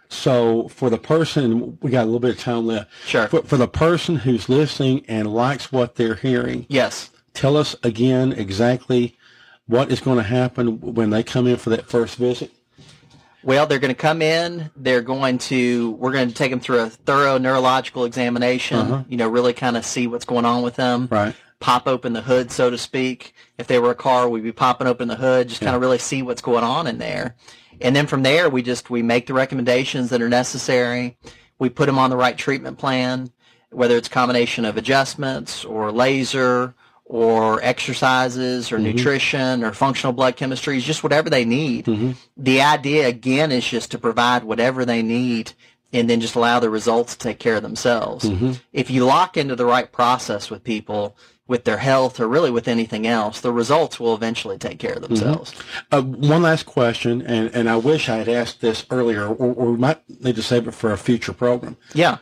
So 0.08 0.68
for 0.68 0.88
the 0.88 0.98
person, 0.98 1.78
we 1.82 1.90
got 1.90 2.02
a 2.02 2.06
little 2.06 2.20
bit 2.20 2.30
of 2.30 2.38
time 2.38 2.66
left. 2.66 2.90
Sure. 3.06 3.26
For, 3.26 3.42
for 3.42 3.56
the 3.56 3.66
person 3.66 4.14
who's 4.16 4.48
listening 4.48 5.04
and 5.08 5.32
likes 5.34 5.72
what 5.72 5.96
they're 5.96 6.14
hearing, 6.14 6.66
Yes. 6.68 7.10
tell 7.34 7.56
us 7.56 7.74
again 7.82 8.32
exactly 8.32 9.16
what 9.66 9.90
is 9.90 9.98
going 10.00 10.18
to 10.18 10.22
happen 10.22 10.80
when 10.80 11.10
they 11.10 11.24
come 11.24 11.48
in 11.48 11.56
for 11.56 11.70
that 11.70 11.88
first 11.90 12.14
visit. 12.16 12.52
Well, 13.46 13.68
they're 13.68 13.78
going 13.78 13.94
to 13.94 14.00
come 14.00 14.22
in. 14.22 14.72
They're 14.74 15.02
going 15.02 15.38
to, 15.38 15.92
we're 15.92 16.10
going 16.10 16.26
to 16.26 16.34
take 16.34 16.50
them 16.50 16.58
through 16.58 16.80
a 16.80 16.90
thorough 16.90 17.38
neurological 17.38 18.04
examination, 18.04 18.76
uh-huh. 18.76 19.04
you 19.08 19.16
know, 19.16 19.28
really 19.28 19.52
kind 19.52 19.76
of 19.76 19.86
see 19.86 20.08
what's 20.08 20.24
going 20.24 20.44
on 20.44 20.64
with 20.64 20.74
them. 20.74 21.06
Right. 21.08 21.32
Pop 21.60 21.86
open 21.86 22.12
the 22.12 22.22
hood, 22.22 22.50
so 22.50 22.70
to 22.70 22.76
speak. 22.76 23.34
If 23.56 23.68
they 23.68 23.78
were 23.78 23.92
a 23.92 23.94
car, 23.94 24.28
we'd 24.28 24.42
be 24.42 24.50
popping 24.50 24.88
open 24.88 25.06
the 25.06 25.14
hood, 25.14 25.48
just 25.48 25.60
kind 25.60 25.76
of 25.76 25.80
really 25.80 25.98
see 25.98 26.22
what's 26.22 26.42
going 26.42 26.64
on 26.64 26.88
in 26.88 26.98
there. 26.98 27.36
And 27.80 27.94
then 27.94 28.08
from 28.08 28.24
there, 28.24 28.50
we 28.50 28.62
just, 28.62 28.90
we 28.90 29.02
make 29.02 29.28
the 29.28 29.34
recommendations 29.34 30.10
that 30.10 30.20
are 30.20 30.28
necessary. 30.28 31.16
We 31.60 31.68
put 31.68 31.86
them 31.86 32.00
on 32.00 32.10
the 32.10 32.16
right 32.16 32.36
treatment 32.36 32.78
plan, 32.78 33.30
whether 33.70 33.96
it's 33.96 34.08
a 34.08 34.10
combination 34.10 34.64
of 34.64 34.76
adjustments 34.76 35.64
or 35.64 35.92
laser 35.92 36.74
or 37.08 37.62
exercises 37.62 38.72
or 38.72 38.76
mm-hmm. 38.76 38.96
nutrition 38.96 39.64
or 39.64 39.72
functional 39.72 40.12
blood 40.12 40.36
chemistries, 40.36 40.80
just 40.80 41.02
whatever 41.02 41.30
they 41.30 41.44
need. 41.44 41.86
Mm-hmm. 41.86 42.12
The 42.36 42.60
idea 42.62 43.06
again 43.06 43.52
is 43.52 43.66
just 43.66 43.92
to 43.92 43.98
provide 43.98 44.44
whatever 44.44 44.84
they 44.84 45.02
need 45.02 45.52
and 45.92 46.10
then 46.10 46.20
just 46.20 46.34
allow 46.34 46.58
the 46.58 46.68
results 46.68 47.14
to 47.14 47.18
take 47.18 47.38
care 47.38 47.56
of 47.56 47.62
themselves. 47.62 48.24
Mm-hmm. 48.24 48.52
If 48.72 48.90
you 48.90 49.04
lock 49.04 49.36
into 49.36 49.54
the 49.54 49.64
right 49.64 49.90
process 49.90 50.50
with 50.50 50.64
people, 50.64 51.16
with 51.48 51.64
their 51.64 51.76
health 51.78 52.18
or 52.18 52.26
really 52.26 52.50
with 52.50 52.66
anything 52.66 53.06
else, 53.06 53.40
the 53.40 53.52
results 53.52 54.00
will 54.00 54.14
eventually 54.14 54.58
take 54.58 54.78
care 54.78 54.94
of 54.94 55.02
themselves. 55.02 55.54
Uh, 55.92 56.02
one 56.02 56.42
last 56.42 56.66
question, 56.66 57.22
and, 57.22 57.54
and 57.54 57.68
I 57.70 57.76
wish 57.76 58.08
I 58.08 58.16
had 58.16 58.28
asked 58.28 58.60
this 58.60 58.84
earlier, 58.90 59.28
or, 59.28 59.54
or 59.54 59.72
we 59.72 59.78
might 59.78 60.00
need 60.20 60.36
to 60.36 60.42
save 60.42 60.66
it 60.66 60.72
for 60.72 60.92
a 60.92 60.98
future 60.98 61.32
program. 61.32 61.76
Yeah. 61.94 62.18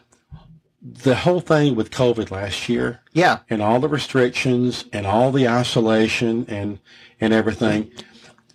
The 0.85 1.15
whole 1.15 1.41
thing 1.41 1.75
with 1.77 1.91
COVID 1.91 2.31
last 2.31 2.69
year, 2.69 3.01
Yeah. 3.15 3.39
and 3.49 3.63
all 3.63 3.81
the 3.81 3.89
restrictions, 3.89 4.85
and 4.93 5.07
all 5.07 5.33
the 5.33 5.49
isolation, 5.49 6.45
and 6.49 6.79
and 7.21 7.33
everything. 7.33 7.91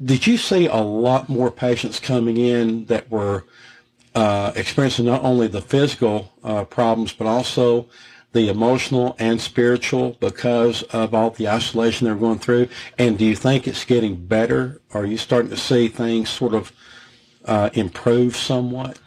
Did 0.04 0.28
you 0.28 0.38
see 0.38 0.68
a 0.68 0.76
lot 0.78 1.28
more 1.28 1.50
patients 1.50 2.00
coming 2.00 2.38
in 2.38 2.86
that 2.86 3.10
were 3.10 3.46
uh, 4.13 4.52
experiencing 4.56 5.06
not 5.06 5.24
only 5.24 5.48
the 5.48 5.62
physical 5.62 6.32
uh, 6.44 6.65
problems, 6.65 7.13
but 7.13 7.26
also 7.28 7.88
the 8.32 8.48
emotional 8.48 9.15
and 9.18 9.42
spiritual 9.42 10.15
because 10.20 10.84
of 10.84 11.13
all 11.13 11.32
the 11.32 11.50
isolation 11.50 12.06
they're 12.06 12.15
going 12.15 12.39
through? 12.39 12.68
And 12.98 13.18
do 13.18 13.26
you 13.26 13.36
think 13.36 13.68
it's 13.68 13.86
getting 13.86 14.15
better? 14.15 14.82
Are 14.94 15.06
you 15.06 15.18
starting 15.18 15.50
to 15.50 15.58
see 15.58 15.88
things 15.88 16.30
sort 16.30 16.54
of 16.54 16.72
uh, 17.46 17.70
improve 17.74 18.36
somewhat? 18.36 19.00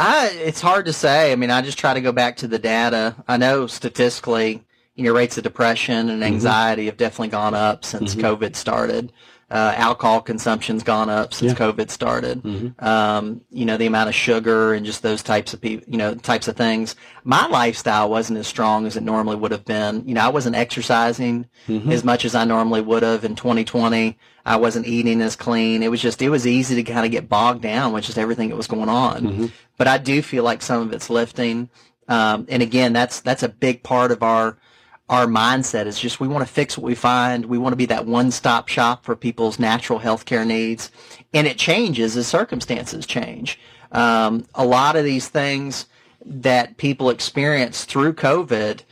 I, 0.00 0.28
it's 0.28 0.62
hard 0.62 0.86
to 0.86 0.94
say. 0.94 1.30
I 1.30 1.36
mean, 1.36 1.50
I 1.50 1.60
just 1.60 1.78
try 1.78 1.92
to 1.92 2.00
go 2.00 2.10
back 2.10 2.38
to 2.38 2.48
the 2.48 2.58
data. 2.58 3.14
I 3.28 3.36
know 3.36 3.66
statistically, 3.66 4.64
you 5.00 5.06
know, 5.06 5.14
rates 5.14 5.38
of 5.38 5.44
depression 5.44 6.10
and 6.10 6.22
anxiety 6.22 6.84
have 6.86 6.98
definitely 6.98 7.28
gone 7.28 7.54
up 7.54 7.84
since 7.86 8.14
COVID 8.14 8.54
started. 8.54 9.12
Uh, 9.50 9.72
alcohol 9.76 10.20
consumption's 10.20 10.84
gone 10.84 11.08
up 11.10 11.34
since 11.34 11.52
COVID 11.54 11.90
started. 11.90 12.40
Um, 12.78 13.40
you 13.50 13.64
know, 13.64 13.76
the 13.76 13.86
amount 13.86 14.08
of 14.08 14.14
sugar 14.14 14.74
and 14.74 14.86
just 14.86 15.02
those 15.02 15.22
types 15.24 15.54
of 15.54 15.60
people, 15.60 15.84
you 15.90 15.98
know, 15.98 16.14
types 16.14 16.46
of 16.48 16.56
things. 16.56 16.94
My 17.24 17.46
lifestyle 17.48 18.08
wasn't 18.10 18.38
as 18.38 18.46
strong 18.46 18.86
as 18.86 18.96
it 18.96 19.02
normally 19.02 19.34
would 19.36 19.50
have 19.50 19.64
been. 19.64 20.06
You 20.06 20.14
know, 20.14 20.20
I 20.20 20.28
wasn't 20.28 20.54
exercising 20.54 21.46
as 21.90 22.04
much 22.04 22.24
as 22.24 22.34
I 22.36 22.44
normally 22.44 22.80
would 22.80 23.02
have 23.02 23.24
in 23.24 23.34
2020. 23.34 24.16
I 24.46 24.56
wasn't 24.56 24.86
eating 24.86 25.20
as 25.20 25.34
clean. 25.34 25.82
It 25.82 25.90
was 25.90 26.00
just, 26.00 26.22
it 26.22 26.28
was 26.28 26.46
easy 26.46 26.76
to 26.76 26.82
kind 26.92 27.04
of 27.04 27.10
get 27.10 27.28
bogged 27.28 27.62
down 27.62 27.92
with 27.92 28.04
just 28.04 28.18
everything 28.18 28.50
that 28.50 28.56
was 28.56 28.68
going 28.68 28.88
on. 28.88 29.52
But 29.78 29.88
I 29.88 29.98
do 29.98 30.22
feel 30.22 30.44
like 30.44 30.62
some 30.62 30.82
of 30.82 30.92
it's 30.92 31.10
lifting. 31.10 31.70
Um, 32.06 32.46
and 32.48 32.62
again, 32.62 32.92
that's, 32.92 33.20
that's 33.20 33.42
a 33.42 33.48
big 33.48 33.82
part 33.82 34.12
of 34.12 34.22
our, 34.22 34.58
our 35.10 35.26
mindset 35.26 35.86
is 35.86 35.98
just 35.98 36.20
we 36.20 36.28
want 36.28 36.46
to 36.46 36.52
fix 36.52 36.78
what 36.78 36.84
we 36.84 36.94
find. 36.94 37.46
We 37.46 37.58
want 37.58 37.72
to 37.72 37.76
be 37.76 37.86
that 37.86 38.06
one-stop 38.06 38.68
shop 38.68 39.04
for 39.04 39.16
people's 39.16 39.58
natural 39.58 39.98
health 39.98 40.24
care 40.24 40.44
needs. 40.44 40.92
And 41.34 41.48
it 41.48 41.58
changes 41.58 42.16
as 42.16 42.28
circumstances 42.28 43.06
change. 43.06 43.58
Um, 43.90 44.46
a 44.54 44.64
lot 44.64 44.94
of 44.94 45.04
these 45.04 45.28
things 45.28 45.86
that 46.24 46.76
people 46.76 47.10
experience 47.10 47.84
through 47.84 48.12
COVID 48.12 48.82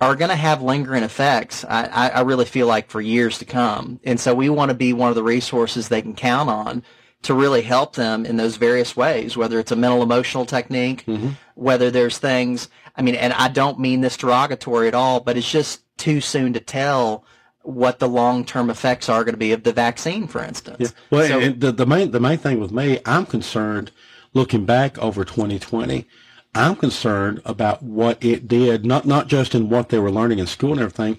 are 0.00 0.16
going 0.16 0.30
to 0.30 0.36
have 0.36 0.62
lingering 0.62 1.02
effects. 1.02 1.62
I, 1.64 2.08
I 2.08 2.20
really 2.22 2.46
feel 2.46 2.66
like 2.66 2.88
for 2.88 3.02
years 3.02 3.38
to 3.38 3.44
come. 3.44 4.00
And 4.02 4.18
so 4.18 4.34
we 4.34 4.48
want 4.48 4.70
to 4.70 4.74
be 4.74 4.94
one 4.94 5.10
of 5.10 5.14
the 5.14 5.22
resources 5.22 5.88
they 5.88 6.00
can 6.00 6.14
count 6.14 6.48
on 6.48 6.82
to 7.26 7.34
really 7.34 7.62
help 7.62 7.94
them 7.94 8.24
in 8.24 8.36
those 8.36 8.56
various 8.56 8.96
ways, 8.96 9.36
whether 9.36 9.58
it's 9.58 9.72
a 9.72 9.76
mental 9.76 10.02
emotional 10.02 10.46
technique, 10.46 11.04
mm-hmm. 11.06 11.30
whether 11.54 11.90
there's 11.90 12.18
things, 12.18 12.68
I 12.96 13.02
mean, 13.02 13.14
and 13.14 13.32
I 13.32 13.48
don't 13.48 13.78
mean 13.78 14.00
this 14.00 14.16
derogatory 14.16 14.88
at 14.88 14.94
all, 14.94 15.20
but 15.20 15.36
it's 15.36 15.50
just 15.50 15.82
too 15.96 16.20
soon 16.20 16.52
to 16.52 16.60
tell 16.60 17.24
what 17.62 17.98
the 17.98 18.08
long-term 18.08 18.70
effects 18.70 19.08
are 19.08 19.24
going 19.24 19.34
to 19.34 19.38
be 19.38 19.52
of 19.52 19.64
the 19.64 19.72
vaccine, 19.72 20.28
for 20.28 20.42
instance. 20.42 20.94
Well, 21.10 21.28
So- 21.28 21.50
the, 21.50 21.72
the 21.72 21.86
main 21.86 22.12
the 22.12 22.20
main 22.20 22.38
thing 22.38 22.60
with 22.60 22.70
me, 22.70 23.00
I'm 23.04 23.26
concerned 23.26 23.90
looking 24.32 24.64
back 24.64 24.96
over 24.98 25.24
2020. 25.24 26.06
I'm 26.54 26.76
concerned 26.76 27.42
about 27.44 27.82
what 27.82 28.22
it 28.24 28.46
did, 28.46 28.86
not 28.86 29.04
not 29.04 29.26
just 29.26 29.54
in 29.54 29.68
what 29.68 29.88
they 29.88 29.98
were 29.98 30.12
learning 30.12 30.38
in 30.38 30.46
school 30.46 30.72
and 30.72 30.80
everything, 30.80 31.18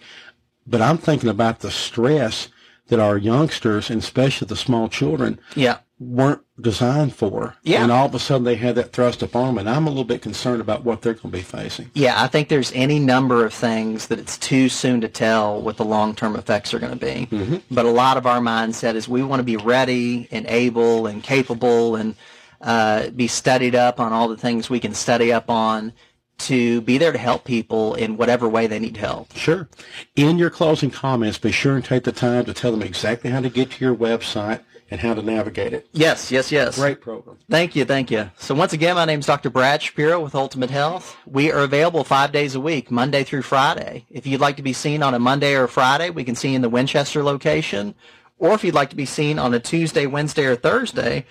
but 0.65 0.82
I'm 0.82 0.98
thinking 0.98 1.30
about 1.30 1.60
the 1.60 1.70
stress 1.70 2.48
that 2.88 3.00
our 3.00 3.17
youngsters, 3.17 3.89
and 3.89 4.02
especially 4.02 4.48
the 4.48 4.56
small 4.56 4.88
children, 4.88 5.39
yeah. 5.56 5.80
Weren't 5.99 6.41
designed 6.62 7.15
for. 7.15 7.55
Yeah. 7.63 7.81
And 7.81 7.91
all 7.91 8.05
of 8.05 8.13
a 8.13 8.19
sudden 8.19 8.43
they 8.43 8.55
had 8.55 8.75
that 8.75 8.93
thrust 8.93 9.23
upon 9.23 9.47
them, 9.47 9.57
and 9.57 9.69
I'm 9.69 9.88
a 9.88 9.89
little 9.89 10.03
bit 10.03 10.21
concerned 10.21 10.62
about 10.62 10.83
what 10.83 11.01
they're 11.01 11.13
going 11.13 11.31
to 11.31 11.38
be 11.38 11.41
facing. 11.41 11.89
Yeah, 11.95 12.21
I 12.21 12.27
think 12.27 12.49
there's 12.49 12.71
any 12.73 12.99
number 12.99 13.43
of 13.45 13.53
things 13.53 14.07
that 14.07 14.19
it's 14.19 14.38
too 14.38 14.69
soon 14.69 15.01
to 15.01 15.07
tell 15.07 15.60
what 15.62 15.77
the 15.77 15.86
long-term 15.86 16.36
effects 16.36 16.73
are 16.73 16.79
going 16.79 16.97
to 16.97 17.05
be. 17.29 17.62
But 17.71 17.86
a 17.86 17.91
lot 17.91 18.17
of 18.17 18.27
our 18.27 18.39
mindset 18.39 18.93
is 18.95 19.07
we 19.07 19.23
want 19.23 19.39
to 19.39 19.43
be 19.43 19.57
ready 19.57 20.27
and 20.31 20.45
able 20.47 21.07
and 21.07 21.23
capable 21.23 21.95
and 21.95 22.15
uh, 22.62 23.10
be 23.10 23.27
studied 23.27 23.75
up 23.75 23.99
on 23.99 24.13
all 24.13 24.27
the 24.27 24.38
things 24.38 24.69
we 24.69 24.79
can 24.79 24.93
study 24.93 25.33
up 25.33 25.49
on 25.49 25.93
to 26.39 26.81
be 26.81 26.99
there 26.99 27.12
to 27.12 27.17
help 27.17 27.43
people 27.43 27.95
in 27.95 28.17
whatever 28.17 28.47
way 28.47 28.67
they 28.67 28.77
need 28.77 28.97
help. 28.97 29.36
Sure. 29.36 29.67
In 30.15 30.38
your 30.38 30.51
closing 30.51 30.91
comments, 30.91 31.39
be 31.39 31.51
sure 31.51 31.75
and 31.75 31.83
take 31.83 32.03
the 32.03 32.12
time 32.12 32.45
to 32.45 32.53
tell 32.53 32.71
them 32.71 32.83
exactly 32.83 33.31
how 33.31 33.41
to 33.41 33.49
get 33.49 33.71
to 33.71 33.83
your 33.83 33.95
website 33.95 34.62
and 34.89 35.02
how 35.02 35.13
to 35.13 35.21
navigate 35.21 35.73
it. 35.73 35.88
Yes, 35.91 36.32
yes, 36.32 36.52
yes. 36.52 36.78
Great 36.78 37.02
program. 37.02 37.38
Thank 37.50 37.76
you, 37.76 37.86
thank 37.86 38.12
you. 38.12 38.32
So 38.38 38.56
once 38.56 38.73
again, 38.73 38.95
my 38.95 39.06
name 39.06 39.19
is 39.19 39.26
Dr. 39.26 39.50
Brad 39.50 39.82
Shapiro 39.82 40.19
with 40.19 40.36
Ultimate 40.36 40.69
Health. 40.69 41.17
We 41.26 41.52
are 41.52 41.60
available 41.60 42.04
five 42.04 42.32
days 42.32 42.56
a 42.56 42.60
week, 42.60 42.89
Monday 42.89 43.23
through 43.23 43.41
Friday. 43.41 44.06
If 44.10 44.26
you'd 44.26 44.41
like 44.41 44.58
to 44.58 44.63
be 44.63 44.73
seen 44.73 45.04
on 45.04 45.13
a 45.13 45.19
Monday 45.19 45.56
or 45.56 45.65
a 45.65 45.69
Friday, 45.69 46.10
we 46.10 46.23
can 46.23 46.36
see 46.36 46.50
you 46.50 46.56
in 46.56 46.62
the 46.62 46.69
Winchester 46.69 47.23
location. 47.23 47.95
Or 48.39 48.54
if 48.54 48.63
you'd 48.63 48.76
like 48.76 48.91
to 48.91 48.95
be 48.95 49.06
seen 49.06 49.39
on 49.39 49.54
a 49.54 49.60
Tuesday, 49.60 50.06
Wednesday, 50.06 50.45
or 50.45 50.56
Thursday, 50.56 51.26